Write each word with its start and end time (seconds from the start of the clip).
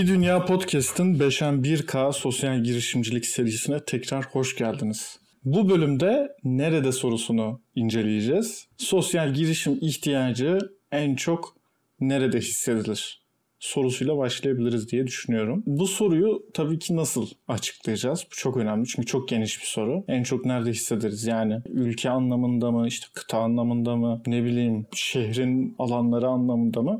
Bir 0.00 0.06
Dünya 0.06 0.44
Podcast'ın 0.44 1.14
5'en 1.14 1.54
1K 1.54 2.12
sosyal 2.12 2.62
girişimcilik 2.62 3.26
serisine 3.26 3.84
tekrar 3.84 4.24
hoş 4.24 4.56
geldiniz. 4.56 5.20
Bu 5.44 5.68
bölümde 5.68 6.28
nerede 6.44 6.92
sorusunu 6.92 7.62
inceleyeceğiz. 7.74 8.66
Sosyal 8.78 9.34
girişim 9.34 9.78
ihtiyacı 9.80 10.58
en 10.92 11.14
çok 11.14 11.56
nerede 12.00 12.38
hissedilir? 12.38 13.22
Sorusuyla 13.60 14.18
başlayabiliriz 14.18 14.90
diye 14.90 15.06
düşünüyorum. 15.06 15.62
Bu 15.66 15.86
soruyu 15.86 16.42
tabii 16.54 16.78
ki 16.78 16.96
nasıl 16.96 17.26
açıklayacağız? 17.48 18.26
Bu 18.32 18.36
çok 18.36 18.56
önemli 18.56 18.86
çünkü 18.86 19.06
çok 19.06 19.28
geniş 19.28 19.60
bir 19.60 19.66
soru. 19.66 20.04
En 20.08 20.22
çok 20.22 20.44
nerede 20.44 20.70
hissederiz? 20.70 21.26
Yani 21.26 21.60
ülke 21.68 22.10
anlamında 22.10 22.70
mı, 22.70 22.88
işte 22.88 23.06
kıta 23.14 23.38
anlamında 23.38 23.96
mı, 23.96 24.22
ne 24.26 24.44
bileyim 24.44 24.86
şehrin 24.94 25.74
alanları 25.78 26.28
anlamında 26.28 26.82
mı? 26.82 26.98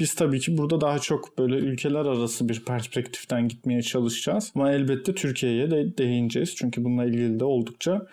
Biz 0.00 0.14
tabii 0.14 0.40
ki 0.40 0.58
burada 0.58 0.80
daha 0.80 0.98
çok 0.98 1.38
böyle 1.38 1.56
ülkeler 1.56 2.04
arası 2.04 2.48
bir 2.48 2.64
perspektiften 2.64 3.48
gitmeye 3.48 3.82
çalışacağız. 3.82 4.52
Ama 4.54 4.72
elbette 4.72 5.14
Türkiye'ye 5.14 5.70
de 5.70 5.98
değineceğiz. 5.98 6.54
Çünkü 6.56 6.84
bununla 6.84 7.04
ilgili 7.04 7.40
de 7.40 7.44
oldukça 7.44 8.06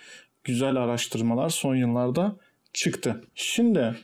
güzel 0.43 0.75
araştırmalar 0.75 1.49
son 1.49 1.75
yıllarda 1.75 2.35
çıktı. 2.73 3.21
Şimdi 3.35 3.95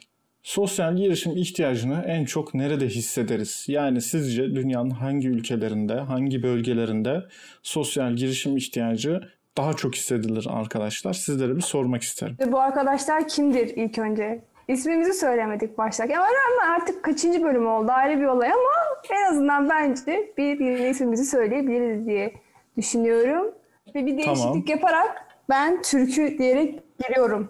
Sosyal 0.44 0.96
girişim 0.96 1.38
ihtiyacını 1.38 2.04
en 2.08 2.26
çok 2.26 2.54
nerede 2.54 2.88
hissederiz? 2.88 3.66
Yani 3.68 4.02
sizce 4.02 4.56
dünyanın 4.56 4.90
hangi 4.90 5.28
ülkelerinde, 5.28 5.94
hangi 5.94 6.44
bölgelerinde 6.44 7.24
sosyal 7.62 8.14
girişim 8.14 8.58
ihtiyacı 8.58 9.22
daha 9.58 9.74
çok 9.74 9.96
hissedilir 9.96 10.48
arkadaşlar? 10.50 11.14
Sizlere 11.14 11.56
bir 11.56 11.62
sormak 11.62 12.02
isterim. 12.02 12.38
Bu 12.48 12.60
arkadaşlar 12.60 13.28
kimdir 13.28 13.68
ilk 13.76 13.98
önce? 13.98 14.42
İsmimizi 14.68 15.14
söylemedik 15.14 15.78
başlarken. 15.78 16.16
Ama 16.18 16.74
artık 16.76 17.04
kaçıncı 17.04 17.44
bölüm 17.44 17.68
oldu 17.68 17.92
ayrı 17.92 18.20
bir 18.20 18.26
olay 18.26 18.48
ama 18.48 18.72
en 19.10 19.32
azından 19.32 19.70
bence 19.70 20.34
bir 20.38 20.60
yeni 20.60 20.90
ismimizi 20.90 21.26
söyleyebiliriz 21.26 22.08
diye 22.08 22.34
düşünüyorum. 22.78 23.52
Ve 23.96 24.06
bir 24.06 24.18
değişiklik 24.18 24.44
tamam. 24.44 24.64
yaparak 24.68 25.28
ben 25.50 25.82
Türk'ü 25.82 26.38
diyerek 26.38 26.80
giriyorum. 27.00 27.50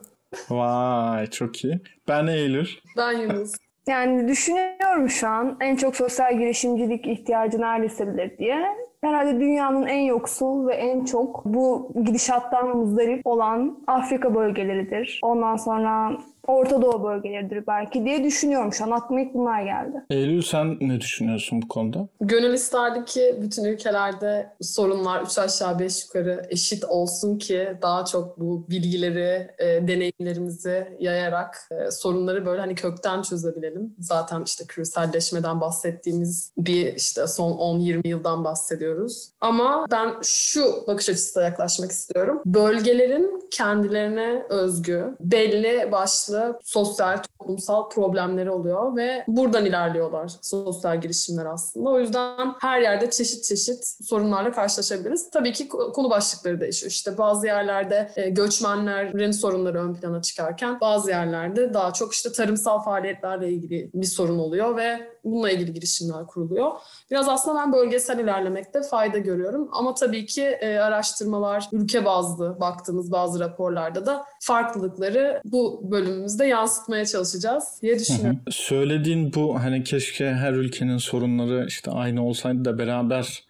Vay 0.50 1.28
çok 1.28 1.64
iyi. 1.64 1.82
Ben 2.08 2.28
Eylül. 2.28 2.68
Ben 2.98 3.12
Yunus. 3.12 3.52
Yani 3.88 4.28
düşünüyorum 4.28 5.10
şu 5.10 5.28
an 5.28 5.58
en 5.62 5.76
çok 5.76 5.96
sosyal 5.96 6.38
girişimcilik 6.38 7.08
ihtiyacı 7.08 7.62
nerede 7.62 7.86
hissedilir 7.86 8.38
diye. 8.38 8.66
Herhalde 9.02 9.40
dünyanın 9.40 9.88
en 9.88 10.02
yoksul 10.02 10.68
ve 10.68 10.74
en 10.74 11.06
çok 11.06 11.46
bu 11.46 11.92
gidişattan 12.06 12.78
muzdarip 12.78 13.28
olan 13.28 13.84
Afrika 13.88 14.36
bölgeleridir. 14.36 15.20
Ondan 15.24 15.56
sonra 15.56 16.18
Orta 16.48 16.82
Doğu 16.82 17.04
bölgeleridir 17.04 17.68
belki 17.68 18.06
diye 18.06 18.24
düşünüyorum 18.24 18.74
şu 18.74 18.84
an. 18.84 18.92
Aklıma 18.92 19.22
ilk 19.22 19.34
bunlar 19.34 19.62
geldi. 19.62 19.98
Eylül 20.10 20.42
sen 20.42 20.78
ne 20.82 21.02
düşünüyorsun 21.02 21.62
bu 21.62 21.68
konuda? 21.68 22.08
Gönül 22.22 22.54
isterdi 22.54 23.06
ki 23.06 23.36
bütün 23.42 23.64
ülkelerde 23.64 24.54
sorunlar 24.62 25.22
üç 25.22 25.38
aşağı 25.38 25.80
beş 25.80 26.04
yukarı 26.04 26.46
eşit 26.50 26.84
olsun 26.86 27.38
ki 27.38 27.68
daha 27.82 28.06
çok 28.06 28.40
bu 28.40 28.66
bilgileri, 28.70 29.52
e, 29.58 29.88
deneyimlerimizi 29.88 30.88
yayarak 31.00 31.70
e, 31.72 31.92
sorunları 31.92 32.46
böyle 32.46 32.62
hani 32.62 32.76
kökten 32.76 33.22
çözebilelim. 33.22 33.96
Zaten 34.00 34.44
işte 34.46 34.64
küreselleşmeden 34.68 35.62
bahsettiğimiz 35.62 36.52
bir 36.58 36.94
işte 36.94 37.28
son 37.28 37.52
10-20 37.52 38.08
yıldan 38.08 38.44
bahsediyoruz. 38.44 39.30
Ama 39.42 39.86
ben 39.92 40.14
şu 40.24 40.84
bakış 40.88 41.10
açısıyla 41.10 41.50
yaklaşmak 41.50 41.92
istiyorum. 41.92 42.42
Bölgelerin 42.46 43.48
kendilerine 43.52 44.44
özgü, 44.50 45.16
belli 45.20 45.92
başlı 45.92 46.33
başlı 46.34 46.60
sosyal, 46.64 47.18
toplumsal 47.40 47.90
problemleri 47.90 48.52
oluyor 48.52 48.96
ve 48.96 49.24
buradan 49.28 49.66
ilerliyorlar 49.66 50.32
sosyal 50.42 51.02
girişimler 51.02 51.46
aslında. 51.46 51.90
O 51.90 52.00
yüzden 52.00 52.54
her 52.60 52.82
yerde 52.82 53.10
çeşit 53.10 53.44
çeşit 53.44 53.86
sorunlarla 54.04 54.52
karşılaşabiliriz. 54.52 55.30
Tabii 55.30 55.54
ki 55.54 55.68
konu 55.70 56.10
başlıkları 56.10 56.62
değişiyor. 56.62 56.92
İşte 56.92 57.18
bazı 57.18 57.48
yerlerde 57.48 58.12
e, 58.16 58.30
göçmenlerin 58.30 59.32
sorunları 59.32 59.80
ön 59.84 59.94
plana 59.94 60.22
çıkarken 60.22 60.80
bazı 60.82 61.10
yerlerde 61.10 61.74
daha 61.74 61.94
çok 61.94 62.14
işte 62.14 62.32
tarımsal 62.32 62.84
faaliyetlerle 62.84 63.50
ilgili 63.50 63.92
bir 63.94 64.08
sorun 64.08 64.40
oluyor 64.40 64.78
ve 64.78 65.14
bununla 65.24 65.52
ilgili 65.52 65.74
girişimler 65.74 66.28
kuruluyor. 66.28 66.72
Biraz 67.12 67.30
aslında 67.30 67.60
ben 67.60 67.74
bölgesel 67.74 68.20
ilerlemekte 68.20 68.82
fayda 68.82 69.18
görüyorum. 69.18 69.70
Ama 69.72 69.94
tabii 69.94 70.26
ki 70.26 70.44
e, 70.44 70.78
araştırmalar 70.78 71.70
ülke 71.72 72.06
bazlı 72.06 72.60
baktığımız 72.60 73.12
bazı 73.12 73.40
raporlarda 73.40 74.06
da 74.06 74.26
farklılıkları 74.40 75.42
bu 75.46 75.80
bölümümüzde 76.24 76.46
yansıtmaya 76.46 77.06
çalışacağız 77.06 77.64
diye 77.82 78.00
düşünüyorum. 78.00 78.40
Hı 78.46 78.50
hı. 78.50 78.52
Söylediğin 78.52 79.34
bu 79.34 79.60
hani 79.60 79.84
keşke 79.84 80.32
her 80.32 80.54
ülkenin 80.54 80.98
sorunları 80.98 81.66
işte 81.68 81.92
aynı 81.92 82.26
olsaydı 82.26 82.66
da 82.66 82.78
beraber 82.78 83.44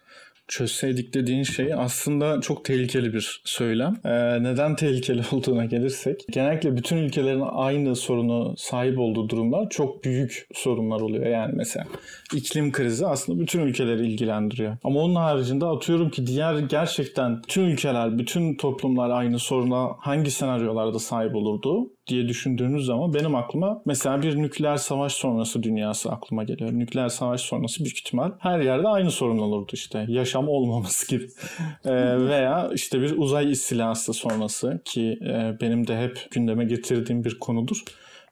çözseydik 0.48 1.14
dediğin 1.14 1.42
şey 1.42 1.74
aslında 1.74 2.40
çok 2.40 2.64
tehlikeli 2.64 3.12
bir 3.12 3.42
söylem. 3.44 3.96
Ee, 4.04 4.42
neden 4.42 4.76
tehlikeli 4.76 5.22
olduğuna 5.32 5.64
gelirsek 5.64 6.24
genellikle 6.30 6.76
bütün 6.76 6.96
ülkelerin 6.96 7.44
aynı 7.52 7.96
sorunu 7.96 8.54
sahip 8.56 8.98
olduğu 8.98 9.28
durumlar 9.28 9.70
çok 9.70 10.04
büyük 10.04 10.46
sorunlar 10.54 11.00
oluyor. 11.00 11.26
Yani 11.26 11.52
mesela 11.56 11.86
iklim 12.34 12.72
krizi 12.72 13.06
aslında 13.06 13.40
bütün 13.40 13.60
ülkeleri 13.60 14.06
ilgilendiriyor. 14.06 14.76
Ama 14.84 15.00
onun 15.00 15.14
haricinde 15.14 15.66
atıyorum 15.66 16.10
ki 16.10 16.26
diğer 16.26 16.58
gerçekten 16.58 17.42
bütün 17.42 17.62
ülkeler, 17.62 18.18
bütün 18.18 18.56
toplumlar 18.56 19.10
aynı 19.10 19.38
soruna 19.38 19.88
hangi 19.98 20.30
senaryolarda 20.30 20.98
sahip 20.98 21.34
olurdu? 21.34 21.93
Diye 22.06 22.28
düşündüğünüz 22.28 22.86
zaman 22.86 23.14
benim 23.14 23.34
aklıma 23.34 23.82
mesela 23.86 24.22
bir 24.22 24.36
nükleer 24.36 24.76
savaş 24.76 25.12
sonrası 25.12 25.62
dünyası 25.62 26.10
aklıma 26.10 26.44
geliyor. 26.44 26.72
Nükleer 26.72 27.08
savaş 27.08 27.40
sonrası 27.40 27.84
büyük 27.84 27.98
ihtimal 27.98 28.32
her 28.38 28.60
yerde 28.60 28.88
aynı 28.88 29.10
sorun 29.10 29.38
olurdu 29.38 29.70
işte. 29.72 30.06
Yaşam 30.08 30.48
olmaması 30.48 31.08
gibi. 31.08 31.24
ee, 31.84 32.18
veya 32.28 32.70
işte 32.74 33.00
bir 33.00 33.18
uzay 33.18 33.52
istilası 33.52 34.12
sonrası 34.12 34.80
ki 34.84 35.18
e, 35.22 35.60
benim 35.60 35.86
de 35.86 35.98
hep 35.98 36.28
gündeme 36.30 36.64
getirdiğim 36.64 37.24
bir 37.24 37.38
konudur. 37.38 37.84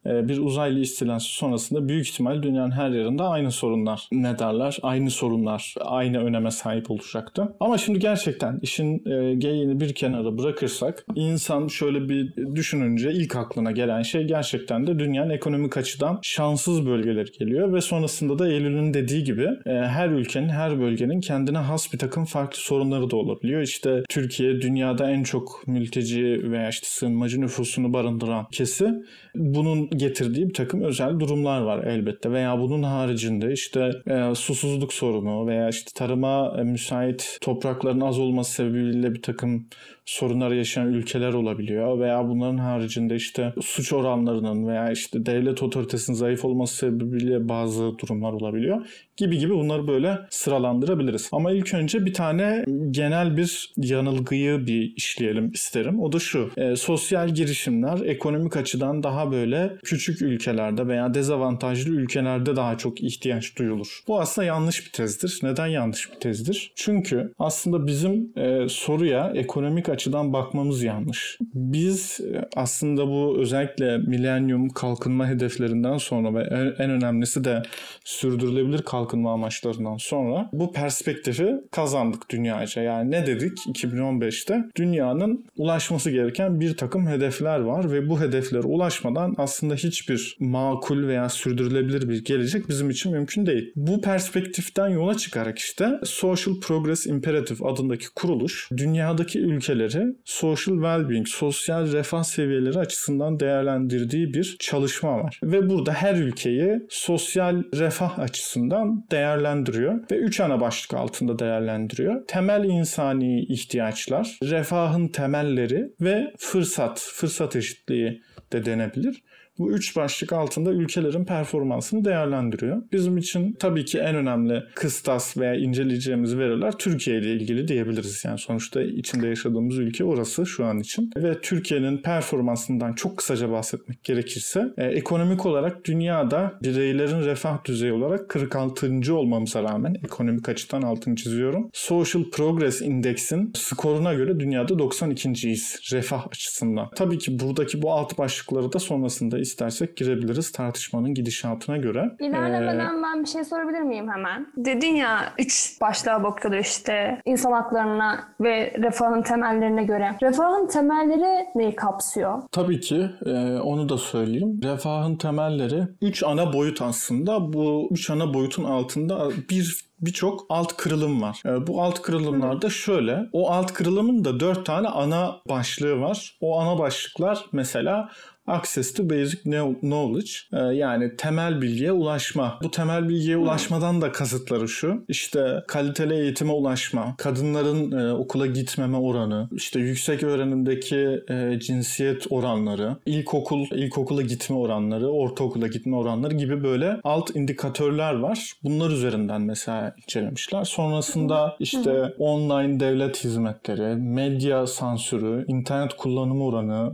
Ee, 0.07 0.29
bir 0.29 0.39
uzaylı 0.39 0.81
istilası 0.81 1.29
sonrasında 1.29 1.89
büyük 1.89 2.09
ihtimal 2.09 2.43
dünyanın 2.43 2.71
her 2.71 2.91
yerinde 2.91 3.23
aynı 3.23 3.51
sorunlar 3.51 4.09
ne 4.13 4.39
derler? 4.39 4.79
Aynı 4.83 5.11
sorunlar, 5.11 5.75
aynı 5.81 6.25
öneme 6.25 6.51
sahip 6.51 6.91
olacaktı. 6.91 7.55
Ama 7.61 7.79
şimdi 7.79 7.99
gerçekten 7.99 8.59
işin 8.63 8.99
e, 8.99 9.81
bir 9.81 9.95
kenara 9.95 10.39
bırakırsak 10.39 11.05
insan 11.15 11.69
şöyle 11.69 12.09
bir 12.09 12.37
düşününce 12.57 13.13
ilk 13.13 13.37
aklına 13.37 13.71
gelen 13.71 14.03
şey 14.03 14.25
gerçekten 14.25 14.87
de 14.87 14.99
dünyanın 14.99 15.31
ekonomik 15.31 15.77
açıdan 15.77 16.19
şanssız 16.23 16.87
bölgeleri 16.87 17.31
geliyor 17.39 17.73
ve 17.73 17.81
sonrasında 17.81 18.39
da 18.39 18.49
Eylül'ün 18.49 18.95
dediği 18.95 19.25
gibi 19.25 19.49
e, 19.67 19.71
her 19.71 20.09
ülkenin, 20.09 20.49
her 20.49 20.81
bölgenin 20.81 21.21
kendine 21.21 21.59
has 21.59 21.93
bir 21.93 21.99
takım 21.99 22.25
farklı 22.25 22.59
sorunları 22.59 23.11
da 23.11 23.17
olabiliyor. 23.17 23.63
İşte 23.63 24.03
Türkiye 24.09 24.61
dünyada 24.61 25.11
en 25.11 25.23
çok 25.23 25.63
mülteci 25.67 26.51
veya 26.51 26.69
işte 26.69 26.87
sığınmacı 26.87 27.41
nüfusunu 27.41 27.93
barındıran 27.93 28.47
kesi 28.53 28.89
bunun 29.35 29.89
getirdiği 29.93 30.49
bir 30.49 30.55
takım 30.55 30.83
özel 30.83 31.21
durumlar 31.21 31.61
var 31.61 31.85
elbette. 31.85 32.33
Veya 32.33 32.59
bunun 32.59 32.83
haricinde 32.83 33.53
işte 33.53 33.91
e, 34.07 34.35
susuzluk 34.35 34.93
sorunu 34.93 35.47
veya 35.47 35.69
işte 35.69 35.91
tarıma 35.95 36.57
e, 36.59 36.63
müsait 36.63 37.39
toprakların 37.41 38.01
az 38.01 38.19
olması 38.19 38.53
sebebiyle 38.53 39.15
bir 39.15 39.23
takım 39.23 39.67
sorunlar 40.05 40.51
yaşayan 40.51 40.93
ülkeler 40.93 41.33
olabiliyor. 41.33 42.01
Veya 42.01 42.29
bunların 42.29 42.59
haricinde 42.59 43.15
işte 43.17 43.53
suç 43.61 43.93
oranlarının 43.93 44.69
veya 44.69 44.91
işte 44.91 45.27
devlet 45.27 45.63
otoritesinin 45.63 46.17
zayıf 46.17 46.45
olması 46.45 46.77
sebebiyle 46.77 47.49
bazı 47.49 47.99
durumlar 47.99 48.33
olabiliyor 48.33 48.87
gibi 49.23 49.39
gibi 49.39 49.55
bunları 49.55 49.87
böyle 49.89 50.19
sıralandırabiliriz. 50.31 51.29
Ama 51.33 51.53
ilk 51.53 51.75
önce 51.75 52.07
bir 52.07 52.15
tane 52.15 52.65
genel 52.91 53.37
bir 53.37 53.73
yanılgıyı 53.77 54.67
bir 54.67 54.93
işleyelim 54.97 55.51
isterim. 55.51 56.01
O 56.01 56.13
da 56.13 56.19
şu. 56.19 56.51
E, 56.57 56.77
sosyal 56.77 57.29
girişimler 57.29 58.01
ekonomik 58.07 58.57
açıdan 58.57 59.03
daha 59.03 59.33
böyle 59.33 59.77
küçük 59.85 60.23
ülkelerde 60.23 60.89
veya 60.89 61.15
dezavantajlı 61.15 61.91
ülkelerde 61.91 62.57
daha 62.57 62.79
çok 62.79 63.03
ihtiyaç 63.03 63.59
duyulur. 63.59 64.01
Bu 64.09 64.21
aslında 64.21 64.47
yanlış 64.47 64.87
bir 64.87 64.93
tezdir. 64.93 65.41
Neden 65.43 65.67
yanlış 65.67 66.13
bir 66.13 66.21
tezdir? 66.21 66.73
Çünkü 66.75 67.33
aslında 67.39 67.87
bizim 67.87 68.33
e, 68.37 68.69
soruya 68.69 69.33
ekonomik 69.35 69.89
açıdan 69.89 70.33
bakmamız 70.33 70.83
yanlış. 70.83 71.39
Biz 71.55 72.21
e, 72.21 72.49
aslında 72.57 73.07
bu 73.07 73.37
özellikle 73.39 73.99
milenyum 73.99 74.69
kalkınma 74.69 75.29
hedeflerinden 75.29 75.97
sonra 75.97 76.35
ve 76.35 76.43
en 76.79 76.91
önemlisi 76.91 77.45
de 77.45 77.63
sürdürülebilir 78.05 78.83
kalkınma 78.83 79.12
amaçlarından 79.13 79.97
sonra 79.97 80.51
bu 80.53 80.73
perspektifi 80.73 81.55
kazandık 81.71 82.31
dünyaca. 82.31 82.83
Yani 82.83 83.11
ne 83.11 83.27
dedik 83.27 83.59
2015'te? 83.59 84.65
Dünyanın 84.77 85.45
ulaşması 85.57 86.11
gereken 86.11 86.61
bir 86.61 86.77
takım 86.77 87.07
hedefler 87.07 87.61
var 87.61 87.93
ve 87.93 88.09
bu 88.09 88.21
hedeflere 88.21 88.63
ulaşmadan 88.63 89.35
aslında 89.39 89.75
hiçbir 89.75 90.37
makul 90.41 91.07
veya 91.07 91.29
sürdürülebilir 91.29 92.09
bir 92.09 92.25
gelecek 92.25 92.69
bizim 92.69 92.91
için 92.91 93.13
mümkün 93.13 93.47
değil. 93.47 93.73
Bu 93.77 94.01
perspektiften 94.01 94.89
yola 94.89 95.17
çıkarak 95.17 95.59
işte 95.59 95.91
Social 96.05 96.61
Progress 96.61 97.07
Imperative 97.07 97.69
adındaki 97.69 98.07
kuruluş 98.15 98.69
dünyadaki 98.77 99.39
ülkeleri 99.39 100.05
social 100.25 100.75
well-being, 100.75 101.27
sosyal 101.27 101.93
refah 101.93 102.23
seviyeleri 102.23 102.79
açısından 102.79 103.41
değerlendirdiği 103.41 104.35
bir 104.35 104.57
çalışma 104.61 105.19
var. 105.19 105.41
Ve 105.43 105.71
burada 105.71 105.93
her 105.93 106.15
ülkeyi 106.15 106.81
sosyal 106.89 107.63
refah 107.75 108.19
açısından 108.19 108.92
değerlendiriyor 109.11 110.11
ve 110.11 110.17
üç 110.17 110.41
ana 110.41 110.61
başlık 110.61 110.95
altında 110.95 111.39
değerlendiriyor. 111.39 112.27
Temel 112.27 112.65
insani 112.65 113.45
ihtiyaçlar, 113.45 114.39
refahın 114.43 115.09
temelleri 115.09 115.93
ve 116.01 116.33
fırsat, 116.39 117.01
fırsat 117.15 117.57
eşitliği 117.57 118.23
de 118.53 118.65
denebilir. 118.65 119.23
Bu 119.63 119.73
üç 119.73 119.97
başlık 119.97 120.33
altında 120.33 120.73
ülkelerin 120.73 121.25
performansını 121.25 122.05
değerlendiriyor. 122.05 122.83
Bizim 122.93 123.19
için 123.19 123.57
tabii 123.59 123.85
ki 123.85 123.99
en 123.99 124.17
önemli 124.17 124.63
kıstas 124.75 125.37
veya 125.37 125.55
inceleyeceğimiz 125.55 126.39
veriler 126.39 126.73
Türkiye 126.79 127.19
ile 127.19 127.33
ilgili 127.33 127.69
diyebiliriz. 127.69 128.25
Yani 128.25 128.39
sonuçta 128.39 128.83
içinde 128.83 129.27
yaşadığımız 129.27 129.79
ülke 129.79 130.05
orası 130.05 130.47
şu 130.47 130.65
an 130.65 130.79
için. 130.79 131.11
Ve 131.17 131.41
Türkiye'nin 131.41 131.99
performansından 131.99 132.93
çok 132.93 133.17
kısaca 133.17 133.51
bahsetmek 133.51 134.05
gerekirse 134.05 134.75
e, 134.79 134.85
ekonomik 134.85 135.47
olarak 135.47 135.85
dünyada 135.85 136.59
bireylerin 136.63 137.21
refah 137.25 137.65
düzeyi 137.65 137.93
olarak 137.93 138.29
46. 138.29 139.15
olmamıza 139.15 139.63
rağmen 139.63 139.95
ekonomik 140.05 140.49
açıdan 140.49 140.83
altını 140.83 141.17
çiziyorum. 141.17 141.71
Social 141.73 142.25
Progress 142.33 142.83
Index'in 142.83 143.53
skoruna 143.55 144.15
göre 144.15 144.41
dünyada 144.41 144.75
92.yiz 144.75 145.93
refah 145.93 146.27
açısından. 146.27 146.89
Tabii 146.97 147.19
ki 147.19 147.41
buradaki 147.41 147.83
bu 147.83 147.93
alt 147.93 148.19
başlıkları 148.19 148.73
da 148.73 148.79
sonrasında 148.79 149.39
istersek 149.53 149.97
girebiliriz 149.97 150.53
tartışmanın 150.53 151.15
gidişatına 151.15 151.77
göre. 151.77 152.11
İlerlemeden 152.21 152.99
ee, 152.99 153.03
ben 153.03 153.23
bir 153.23 153.29
şey 153.29 153.45
sorabilir 153.45 153.81
miyim 153.81 154.11
hemen? 154.11 154.47
Dedin 154.57 154.95
ya 154.95 155.33
üç 155.39 155.81
başlığa 155.81 156.23
bakıyorlar 156.23 156.61
işte 156.61 157.21
insan 157.25 157.53
haklarına 157.53 158.29
ve 158.41 158.75
refahın 158.79 159.23
temellerine 159.23 159.85
göre. 159.85 160.17
Refahın 160.23 160.67
temelleri 160.67 161.47
neyi 161.55 161.77
kapsıyor? 161.77 162.43
Tabii 162.53 162.81
ki 162.81 163.11
e, 163.27 163.31
onu 163.59 163.89
da 163.89 163.99
söyleyeyim. 163.99 164.61
Refahın 164.65 165.17
temelleri 165.17 165.83
üç 166.03 166.23
ana 166.23 166.53
boyut 166.53 166.83
aslında. 166.83 167.53
Bu 167.53 167.89
üç 167.91 168.11
ana 168.11 168.35
boyutun 168.35 168.65
altında 168.65 169.31
bir 169.51 169.93
birçok 170.03 170.47
alt 170.49 170.77
kırılım 170.77 171.23
var. 171.23 171.43
E, 171.47 171.67
bu 171.67 171.83
alt 171.83 172.03
kırılımlarda 172.03 172.71
şöyle. 172.71 173.29
O 173.33 173.51
alt 173.51 173.73
kırılımın 173.73 174.25
da 174.25 174.41
dört 174.41 174.67
tane 174.67 174.89
ana 174.89 175.37
başlığı 175.49 176.01
var. 176.01 176.39
O 176.41 176.61
ana 176.61 176.79
başlıklar 176.79 177.45
mesela 177.53 178.09
Access 178.47 178.95
to 178.95 179.11
Basic 179.11 179.43
Knowledge 179.81 180.31
e, 180.53 180.59
yani 180.59 181.17
temel 181.17 181.63
bilgiye 181.63 181.93
ulaşma. 181.93 182.59
Bu 182.63 182.71
temel 182.71 183.09
bilgiye 183.09 183.37
ulaşmadan 183.37 184.01
da 184.03 184.13
kasıtları 184.13 184.69
şu. 184.69 185.05
İşte 185.09 185.63
kaliteli 185.69 186.15
eğitime 186.15 186.53
ulaşma, 186.53 187.15
kadınların 187.19 187.93
e, 187.93 188.13
okula 188.13 188.47
gitmeme 188.47 188.97
oranı, 188.97 189.49
işte 189.53 189.81
yüksek 189.81 190.23
öğrenimdeki 190.23 191.21
e, 191.29 191.61
cinsiyet 191.61 192.27
oranları, 192.31 192.97
ilkokul 193.07 193.67
ilkokula 193.71 194.23
gitme 194.23 194.57
oranları, 194.57 195.09
ortaokula 195.09 195.67
gitme 195.67 195.97
oranları 195.97 196.35
gibi 196.35 196.65
böyle 196.65 197.01
alt 197.05 197.37
indikatörler 197.37 198.15
var. 198.15 198.53
Bunlar 198.65 198.91
üzerinden 198.91 199.43
mesela 199.43 199.95
incelemişler. 200.03 200.65
Sonrasında 200.65 201.57
işte 201.59 202.15
online 202.19 202.81
devlet 202.81 203.25
hizmetleri, 203.25 203.97
medya 203.97 204.67
sansürü, 204.67 205.45
internet 205.49 205.95
kullanımı 205.95 206.45
oranı, 206.45 206.93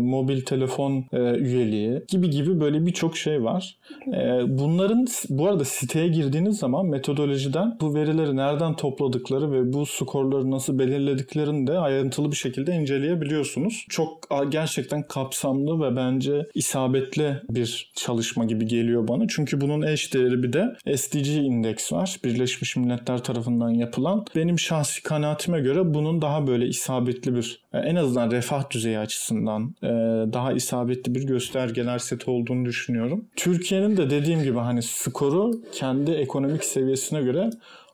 mobil 0.00 0.40
telefon 0.40 0.89
telefon 0.90 1.04
e, 1.12 1.38
üyeliği 1.38 2.02
gibi 2.08 2.30
gibi 2.30 2.60
böyle 2.60 2.86
birçok 2.86 3.16
şey 3.16 3.44
var. 3.44 3.76
E, 4.06 4.58
bunların 4.58 5.06
bu 5.28 5.48
arada 5.48 5.64
siteye 5.64 6.08
girdiğiniz 6.08 6.58
zaman 6.58 6.86
metodolojiden 6.86 7.76
bu 7.80 7.94
verileri 7.94 8.36
nereden 8.36 8.76
topladıkları 8.76 9.52
ve 9.52 9.72
bu 9.72 9.86
skorları 9.86 10.50
nasıl 10.50 10.78
belirlediklerini 10.78 11.66
de 11.66 11.78
ayrıntılı 11.78 12.30
bir 12.30 12.36
şekilde 12.36 12.72
inceleyebiliyorsunuz. 12.72 13.86
Çok 13.88 14.28
gerçekten 14.48 15.02
kapsamlı 15.02 15.80
ve 15.80 15.96
bence 15.96 16.46
isabetli 16.54 17.36
bir 17.50 17.92
çalışma 17.94 18.44
gibi 18.44 18.66
geliyor 18.66 19.08
bana. 19.08 19.24
Çünkü 19.28 19.60
bunun 19.60 19.82
eş 19.82 20.14
değeri 20.14 20.42
bir 20.42 20.52
de 20.52 20.96
SDG 20.96 21.26
indeks 21.26 21.92
var. 21.92 22.16
Birleşmiş 22.24 22.76
Milletler 22.76 23.18
tarafından 23.18 23.70
yapılan. 23.70 24.24
Benim 24.36 24.58
şahsi 24.58 25.02
kanaatime 25.02 25.60
göre 25.60 25.94
bunun 25.94 26.22
daha 26.22 26.46
böyle 26.46 26.66
isabetli 26.66 27.34
bir 27.34 27.60
e, 27.72 27.78
en 27.78 27.96
azından 27.96 28.30
refah 28.30 28.70
düzeyi 28.70 28.98
açısından 28.98 29.74
e, 29.82 29.88
daha 30.32 30.52
isabetli 30.52 30.79
bir 30.88 31.26
göstergeler 31.26 31.98
seti 31.98 32.30
olduğunu 32.30 32.64
düşünüyorum. 32.64 33.28
Türkiye'nin 33.36 33.96
de 33.96 34.10
dediğim 34.10 34.42
gibi 34.42 34.58
hani 34.58 34.82
skoru 34.82 35.50
kendi 35.72 36.10
ekonomik 36.10 36.64
seviyesine 36.64 37.22
göre 37.22 37.50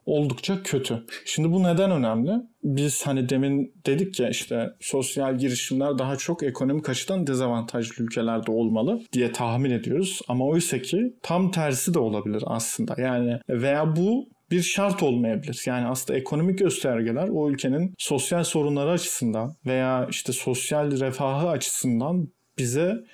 oldukça 0.06 0.62
kötü. 0.62 1.04
Şimdi 1.24 1.52
bu 1.52 1.62
neden 1.62 1.90
önemli? 1.90 2.32
Biz 2.64 3.06
hani 3.06 3.28
demin 3.28 3.74
dedik 3.86 4.20
ya 4.20 4.28
işte 4.28 4.70
sosyal 4.80 5.38
girişimler 5.38 5.98
daha 5.98 6.16
çok 6.16 6.42
ekonomik 6.42 6.88
açıdan 6.88 7.26
dezavantajlı 7.26 8.04
ülkelerde 8.04 8.50
olmalı 8.50 9.02
diye 9.12 9.32
tahmin 9.32 9.70
ediyoruz. 9.70 10.20
Ama 10.28 10.46
oysa 10.46 10.78
ki 10.82 11.14
tam 11.22 11.50
tersi 11.50 11.94
de 11.94 11.98
olabilir 11.98 12.42
aslında. 12.46 12.94
Yani 12.98 13.40
veya 13.48 13.96
bu 13.96 14.28
bir 14.50 14.62
şart 14.62 15.02
olmayabilir. 15.02 15.62
Yani 15.66 15.86
aslında 15.86 16.18
ekonomik 16.18 16.58
göstergeler 16.58 17.28
o 17.28 17.50
ülkenin 17.50 17.94
sosyal 17.98 18.44
sorunları 18.44 18.90
açısından 18.90 19.54
veya 19.66 20.06
işte 20.10 20.32
sosyal 20.32 21.00
refahı 21.00 21.48
açısından 21.48 22.28
bize 22.56 23.04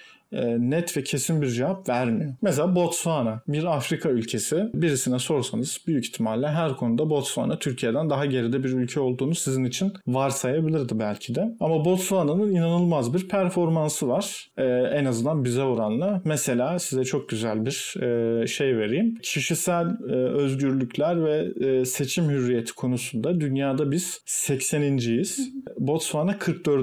net 0.59 0.97
ve 0.97 1.03
kesin 1.03 1.43
bir 1.43 1.49
cevap 1.49 1.89
vermiyor. 1.89 2.35
Mesela 2.43 2.75
Botswana 2.75 3.43
bir 3.49 3.65
Afrika 3.65 4.09
ülkesi. 4.09 4.71
Birisine 4.75 5.19
sorsanız 5.19 5.79
büyük 5.87 6.07
ihtimalle 6.07 6.49
her 6.49 6.77
konuda 6.77 7.11
Botswana 7.11 7.59
Türkiye'den 7.59 8.11
daha 8.11 8.27
geride 8.27 8.65
bir 8.65 8.73
ülke 8.73 9.01
olduğunu 9.01 9.35
sizin 9.35 9.65
için 9.65 9.93
varsayabilirdi 10.07 10.99
belki 10.99 11.35
de. 11.35 11.55
Ama 11.61 11.85
Botswana'nın 11.85 12.51
inanılmaz 12.51 13.15
bir 13.15 13.29
performansı 13.29 14.09
var. 14.09 14.49
Ee, 14.59 14.65
en 14.93 15.05
azından 15.05 15.45
bize 15.45 15.63
oranla. 15.63 16.23
Mesela 16.25 16.79
size 16.79 17.05
çok 17.05 17.29
güzel 17.29 17.67
bir 17.67 18.03
e, 18.03 18.47
şey 18.47 18.77
vereyim. 18.77 19.15
Kişisel 19.23 19.87
e, 20.09 20.13
özgürlükler 20.13 21.25
ve 21.25 21.67
e, 21.67 21.85
seçim 21.85 22.31
hürriyeti 22.31 22.75
konusunda 22.75 23.41
dünyada 23.41 23.91
biz 23.91 24.21
80.yiz. 24.27 25.53
Botswana 25.79 26.39
44. 26.39 26.83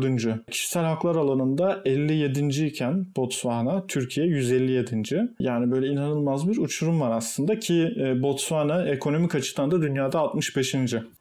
Kişisel 0.52 0.84
haklar 0.84 1.16
alanında 1.16 1.82
57. 1.86 2.66
iken 2.66 3.06
Botswana 3.16 3.39
Botswana, 3.40 3.88
Türkiye 3.88 4.28
157. 4.28 5.30
Yani 5.40 5.72
böyle 5.72 5.88
inanılmaz 5.88 6.50
bir 6.50 6.58
uçurum 6.58 7.02
var 7.02 7.12
aslında 7.12 7.60
ki 7.60 7.94
e, 8.00 8.22
Botswana 8.24 8.88
ekonomik 8.88 9.36
açıdan 9.36 9.72
da 9.72 9.82
dünyada 9.82 10.20
65. 10.20 10.76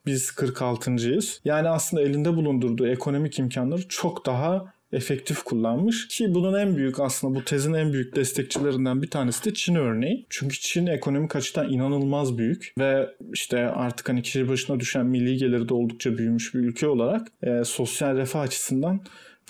Biz 0.07 0.29
46.yiz. 0.29 1.41
Yani 1.45 1.69
aslında 1.69 2.03
elinde 2.03 2.37
bulundurduğu 2.37 2.89
ekonomik 2.89 3.39
imkanları 3.39 3.89
çok 3.89 4.27
daha 4.27 4.73
efektif 4.93 5.43
kullanmış 5.43 6.09
ki 6.09 6.35
bunun 6.35 6.59
en 6.59 6.77
büyük 6.77 7.01
aslında 7.01 7.35
bu 7.35 7.45
tezin 7.45 7.75
en 7.75 7.93
büyük 7.93 8.17
destekçilerinden 8.17 9.03
bir 9.03 9.11
tanesi 9.11 9.45
de 9.45 9.55
Çin 9.55 9.75
örneği. 9.75 10.27
Çünkü 10.31 10.61
Çin 10.61 10.87
ekonomik 10.87 11.37
açıdan 11.37 11.73
inanılmaz 11.73 12.39
büyük 12.39 12.73
ve 12.79 13.09
işte 13.33 13.59
artık 13.59 14.09
hani 14.09 14.23
kişi 14.23 14.49
başına 14.49 14.81
düşen 14.81 15.07
milli 15.07 15.37
geliri 15.37 15.69
de 15.69 15.75
oldukça 15.75 16.19
büyümüş 16.19 16.55
bir 16.55 16.61
ülke 16.61 16.89
olarak 16.89 17.29
e, 17.43 17.65
sosyal 17.65 18.17
refah 18.17 18.41
açısından 18.41 19.01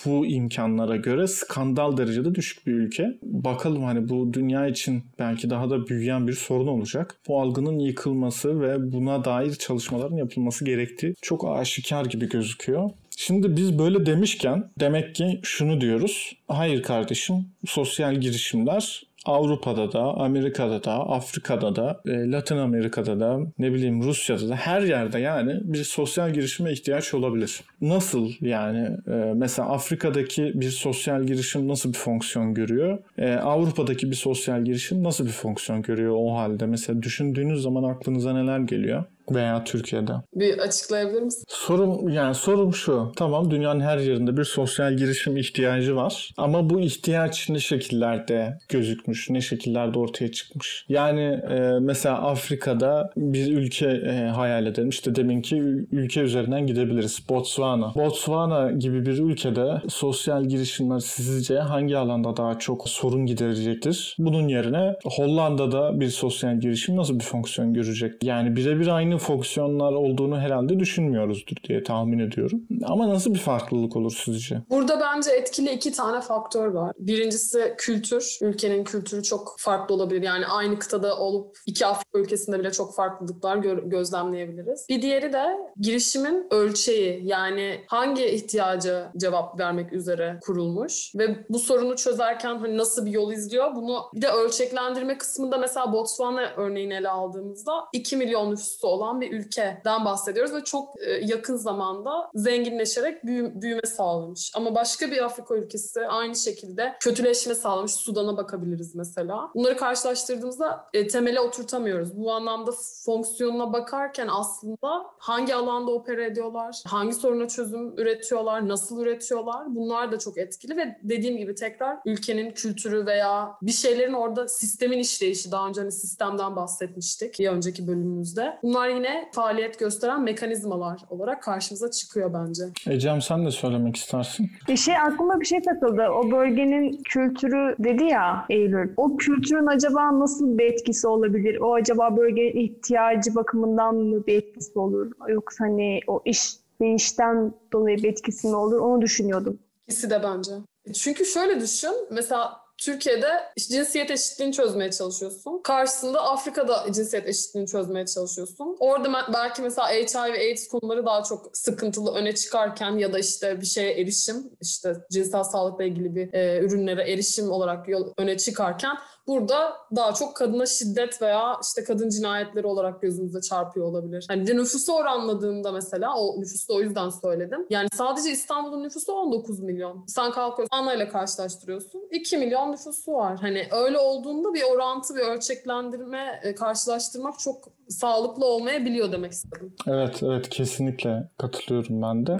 bu 0.05 0.25
imkanlara 0.25 0.95
göre 0.95 1.27
skandal 1.27 1.97
derecede 1.97 2.35
düşük 2.35 2.67
bir 2.67 2.73
ülke. 2.73 3.17
Bakalım 3.23 3.83
hani 3.83 4.09
bu 4.09 4.33
dünya 4.33 4.67
için 4.67 5.03
belki 5.19 5.49
daha 5.49 5.69
da 5.69 5.87
büyüyen 5.87 6.27
bir 6.27 6.33
sorun 6.33 6.67
olacak. 6.67 7.15
Bu 7.27 7.41
algının 7.41 7.79
yıkılması 7.79 8.61
ve 8.61 8.91
buna 8.91 9.25
dair 9.25 9.53
çalışmaların 9.53 10.15
yapılması 10.17 10.65
gerektiği 10.65 11.13
çok 11.21 11.47
aşikar 11.47 12.05
gibi 12.05 12.29
gözüküyor. 12.29 12.89
Şimdi 13.17 13.55
biz 13.55 13.79
böyle 13.79 14.05
demişken 14.05 14.71
demek 14.79 15.15
ki 15.15 15.39
şunu 15.43 15.81
diyoruz. 15.81 16.35
Hayır 16.47 16.83
kardeşim 16.83 17.35
sosyal 17.65 18.15
girişimler 18.15 19.08
Avrupa'da 19.25 19.91
da, 19.91 19.99
Amerika'da 19.99 20.83
da, 20.83 20.93
Afrika'da 20.93 21.75
da, 21.75 22.01
e, 22.05 22.31
Latin 22.31 22.57
Amerika'da 22.57 23.19
da, 23.19 23.39
ne 23.59 23.73
bileyim 23.73 24.03
Rusya'da 24.03 24.49
da 24.49 24.55
her 24.55 24.81
yerde 24.81 25.19
yani 25.19 25.59
bir 25.63 25.83
sosyal 25.83 26.33
girişime 26.33 26.71
ihtiyaç 26.71 27.13
olabilir. 27.13 27.61
Nasıl 27.81 28.29
yani 28.41 28.97
e, 29.07 29.33
mesela 29.35 29.69
Afrika'daki 29.69 30.51
bir 30.55 30.69
sosyal 30.69 31.23
girişim 31.23 31.67
nasıl 31.67 31.93
bir 31.93 31.97
fonksiyon 31.97 32.53
görüyor? 32.53 32.97
E, 33.17 33.33
Avrupa'daki 33.33 34.11
bir 34.11 34.15
sosyal 34.15 34.65
girişim 34.65 35.03
nasıl 35.03 35.25
bir 35.25 35.31
fonksiyon 35.31 35.81
görüyor 35.81 36.15
o 36.17 36.35
halde? 36.35 36.65
Mesela 36.65 37.03
düşündüğünüz 37.03 37.61
zaman 37.61 37.83
aklınıza 37.83 38.33
neler 38.33 38.59
geliyor? 38.59 39.03
Veya 39.31 39.63
Türkiye'de. 39.63 40.11
Bir 40.35 40.57
açıklayabilir 40.57 41.21
misin? 41.21 41.43
Sorum 41.47 42.09
yani 42.09 42.35
sorum 42.35 42.73
şu. 42.73 43.11
Tamam 43.15 43.51
dünyanın 43.51 43.79
her 43.79 43.97
yerinde 43.97 44.37
bir 44.37 44.43
sosyal 44.43 44.93
girişim 44.93 45.37
ihtiyacı 45.37 45.95
var. 45.95 46.33
Ama 46.37 46.69
bu 46.69 46.79
ihtiyaç 46.79 47.49
ne 47.49 47.59
şekillerde 47.59 48.57
gözükmüş, 48.69 49.29
ne 49.29 49.41
şekillerde 49.41 49.99
ortaya 49.99 50.31
çıkmış? 50.31 50.85
Yani 50.89 51.21
e, 51.21 51.59
mesela 51.81 52.21
Afrika'da 52.21 53.09
bir 53.17 53.57
ülke 53.57 53.87
e, 53.87 54.11
hayal 54.35 54.65
edelim. 54.65 54.89
İşte 54.89 55.15
deminki 55.15 55.55
ülke 55.91 56.21
üzerinden 56.21 56.67
gidebiliriz. 56.67 57.19
Botswana. 57.29 57.93
Botswana 57.95 58.71
gibi 58.71 59.05
bir 59.05 59.17
ülkede 59.19 59.81
sosyal 59.89 60.45
girişimler 60.45 60.99
sizce 60.99 61.59
hangi 61.59 61.97
alanda 61.97 62.37
daha 62.37 62.59
çok 62.59 62.89
sorun 62.89 63.25
giderecektir? 63.25 64.15
Bunun 64.19 64.47
yerine 64.47 64.95
Hollanda'da 65.05 65.99
bir 65.99 66.09
sosyal 66.09 66.59
girişim 66.59 66.95
nasıl 66.95 67.19
bir 67.19 67.23
fonksiyon 67.23 67.73
görecek? 67.73 68.23
Yani 68.23 68.55
birebir 68.55 68.87
aynı 68.87 69.17
fonksiyonlar 69.19 69.93
olduğunu 69.93 70.39
herhalde 70.39 70.79
düşünmüyoruzdur 70.79 71.55
diye 71.67 71.83
tahmin 71.83 72.19
ediyorum. 72.19 72.61
Ama 72.83 73.09
nasıl 73.09 73.33
bir 73.33 73.39
farklılık 73.39 73.95
olur 73.95 74.21
sizce? 74.25 74.61
Burada 74.69 74.99
bence 74.99 75.31
etkili 75.31 75.71
iki 75.71 75.91
tane 75.91 76.21
faktör 76.21 76.67
var. 76.67 76.91
Birincisi 76.99 77.73
kültür. 77.77 78.37
Ülkenin 78.41 78.83
kültürü 78.83 79.23
çok 79.23 79.55
farklı 79.57 79.95
olabilir. 79.95 80.21
Yani 80.21 80.47
aynı 80.47 80.79
kıtada 80.79 81.17
olup 81.17 81.57
iki 81.65 81.85
Afrika 81.85 82.19
ülkesinde 82.19 82.59
bile 82.59 82.71
çok 82.71 82.95
farklılıklar 82.95 83.57
gö- 83.57 83.89
gözlemleyebiliriz. 83.89 84.85
Bir 84.89 85.01
diğeri 85.01 85.33
de 85.33 85.45
girişimin 85.79 86.47
ölçeği. 86.51 87.21
Yani 87.23 87.81
hangi 87.87 88.25
ihtiyaca 88.25 89.11
cevap 89.17 89.59
vermek 89.59 89.93
üzere 89.93 90.39
kurulmuş 90.41 91.15
ve 91.15 91.45
bu 91.49 91.59
sorunu 91.59 91.95
çözerken 91.95 92.57
hani 92.57 92.77
nasıl 92.77 93.05
bir 93.05 93.11
yol 93.11 93.31
izliyor? 93.31 93.75
Bunu 93.75 93.99
bir 94.13 94.21
de 94.21 94.27
ölçeklendirme 94.27 95.17
kısmında 95.17 95.57
mesela 95.57 95.93
Botswana 95.93 96.41
örneğini 96.57 96.93
ele 96.93 97.09
aldığımızda 97.09 97.71
2 97.93 98.17
milyon 98.17 98.51
nüfusu 98.51 98.87
olan 98.87 99.08
bir 99.21 99.31
ülkeden 99.31 100.05
bahsediyoruz 100.05 100.53
ve 100.53 100.63
çok 100.63 101.01
e, 101.01 101.11
yakın 101.11 101.55
zamanda 101.55 102.29
zenginleşerek 102.35 103.25
büyü- 103.25 103.61
büyüme 103.61 103.81
sağlamış. 103.85 104.51
Ama 104.55 104.75
başka 104.75 105.11
bir 105.11 105.25
Afrika 105.25 105.55
ülkesi 105.55 106.07
aynı 106.07 106.35
şekilde 106.35 106.95
kötüleşme 106.99 107.55
sağlamış. 107.55 107.91
Sudan'a 107.91 108.37
bakabiliriz 108.37 108.95
mesela. 108.95 109.49
Bunları 109.55 109.77
karşılaştırdığımızda 109.77 110.85
e, 110.93 111.07
temele 111.07 111.39
oturtamıyoruz. 111.39 112.17
Bu 112.17 112.31
anlamda 112.31 112.71
fonksiyonuna 113.05 113.73
bakarken 113.73 114.27
aslında 114.31 115.05
hangi 115.17 115.55
alanda 115.55 115.91
opera 115.91 116.23
ediyorlar, 116.23 116.81
hangi 116.87 117.13
soruna 117.13 117.47
çözüm 117.47 117.97
üretiyorlar, 117.99 118.67
nasıl 118.67 119.01
üretiyorlar 119.01 119.75
bunlar 119.75 120.11
da 120.11 120.19
çok 120.19 120.37
etkili 120.37 120.77
ve 120.77 120.97
dediğim 121.03 121.37
gibi 121.37 121.55
tekrar 121.55 121.97
ülkenin 122.05 122.51
kültürü 122.51 123.05
veya 123.05 123.51
bir 123.61 123.71
şeylerin 123.71 124.13
orada 124.13 124.47
sistemin 124.47 124.97
işleyişi 124.99 125.51
daha 125.51 125.67
önce 125.67 125.81
hani 125.81 125.91
sistemden 125.91 126.55
bahsetmiştik 126.55 127.39
bir 127.39 127.49
önceki 127.49 127.87
bölümümüzde. 127.87 128.59
Bunlar 128.63 128.89
yine 128.99 129.29
faaliyet 129.33 129.79
gösteren 129.79 130.21
mekanizmalar 130.21 131.01
olarak 131.09 131.43
karşımıza 131.43 131.91
çıkıyor 131.91 132.33
bence. 132.33 132.63
Ecem 132.89 133.21
sen 133.21 133.45
de 133.45 133.51
söylemek 133.51 133.95
istersin. 133.95 134.51
Bir 134.67 134.77
şey 134.77 134.97
aklıma 134.97 135.39
bir 135.39 135.45
şey 135.45 135.61
takıldı. 135.61 136.07
O 136.09 136.31
bölgenin 136.31 137.01
kültürü 137.03 137.75
dedi 137.79 138.03
ya 138.03 138.45
Eylül. 138.49 138.89
O 138.97 139.17
kültürün 139.17 139.67
acaba 139.67 140.19
nasıl 140.19 140.57
bir 140.57 140.65
etkisi 140.65 141.07
olabilir? 141.07 141.59
O 141.61 141.73
acaba 141.73 142.17
bölgenin 142.17 142.59
ihtiyacı 142.65 143.35
bakımından 143.35 143.95
mı 143.95 144.27
bir 144.27 144.35
etkisi 144.37 144.79
olur? 144.79 145.11
Yoksa 145.27 145.65
hani 145.65 145.99
o 146.07 146.21
iş 146.25 146.51
değişten 146.81 147.53
dolayı 147.73 147.97
bir 147.97 148.09
etkisi 148.09 148.47
mi 148.47 148.55
olur? 148.55 148.79
Onu 148.79 149.01
düşünüyordum. 149.01 149.59
İkisi 149.87 150.09
de 150.09 150.23
bence. 150.23 150.51
Çünkü 150.93 151.25
şöyle 151.25 151.61
düşün. 151.61 151.91
Mesela 152.11 152.51
Türkiye'de 152.81 153.27
cinsiyet 153.57 154.11
eşitliğini 154.11 154.53
çözmeye 154.53 154.91
çalışıyorsun. 154.91 155.61
Karşısında 155.63 156.21
Afrika'da 156.21 156.85
cinsiyet 156.91 157.27
eşitliğini 157.27 157.67
çözmeye 157.67 158.05
çalışıyorsun. 158.05 158.77
Orada 158.79 159.33
belki 159.33 159.61
mesela 159.61 159.87
HIV 159.89 160.33
AIDS 160.33 160.67
konuları 160.67 161.05
daha 161.05 161.23
çok 161.23 161.57
sıkıntılı 161.57 162.13
öne 162.15 162.35
çıkarken 162.35 162.97
ya 162.97 163.13
da 163.13 163.19
işte 163.19 163.61
bir 163.61 163.65
şeye 163.65 163.91
erişim, 163.91 164.49
işte 164.61 164.93
cinsel 165.11 165.43
sağlıkla 165.43 165.83
ilgili 165.83 166.15
bir 166.15 166.33
e, 166.33 166.59
ürünlere 166.59 167.11
erişim 167.11 167.51
olarak 167.51 167.87
yol 167.87 168.13
öne 168.17 168.37
çıkarken 168.37 168.97
burada 169.29 169.73
daha 169.95 170.13
çok 170.13 170.35
kadına 170.35 170.65
şiddet 170.65 171.21
veya 171.21 171.59
işte 171.63 171.83
kadın 171.83 172.09
cinayetleri 172.09 172.67
olarak 172.67 173.01
gözümüze 173.01 173.41
çarpıyor 173.41 173.85
olabilir. 173.85 174.25
Hani 174.27 174.47
de 174.47 174.55
nüfusu 174.55 174.93
oranladığımda 174.93 175.71
mesela 175.71 176.15
o 176.17 176.41
nüfusu 176.41 176.69
da 176.69 176.73
o 176.73 176.81
yüzden 176.81 177.09
söyledim. 177.09 177.65
Yani 177.69 177.87
sadece 177.93 178.31
İstanbul'un 178.31 178.83
nüfusu 178.83 179.13
19 179.13 179.59
milyon. 179.59 180.03
Sen 180.07 180.31
kalkıyorsun 180.31 180.75
Ana 180.75 180.93
ile 180.93 181.07
karşılaştırıyorsun. 181.07 182.01
2 182.11 182.37
milyon 182.37 182.71
nüfusu 182.71 183.13
var. 183.13 183.37
Hani 183.41 183.67
öyle 183.71 183.97
olduğunda 183.97 184.53
bir 184.53 184.63
orantı, 184.63 185.15
bir 185.15 185.21
ölçeklendirme, 185.21 186.39
e, 186.43 186.55
karşılaştırmak 186.55 187.39
çok 187.39 187.67
sağlıklı 187.89 188.45
olmayabiliyor 188.45 189.11
demek 189.11 189.31
istedim. 189.31 189.75
Evet, 189.87 190.23
evet 190.23 190.49
kesinlikle 190.49 191.29
katılıyorum 191.37 192.01
ben 192.01 192.25
de. 192.27 192.39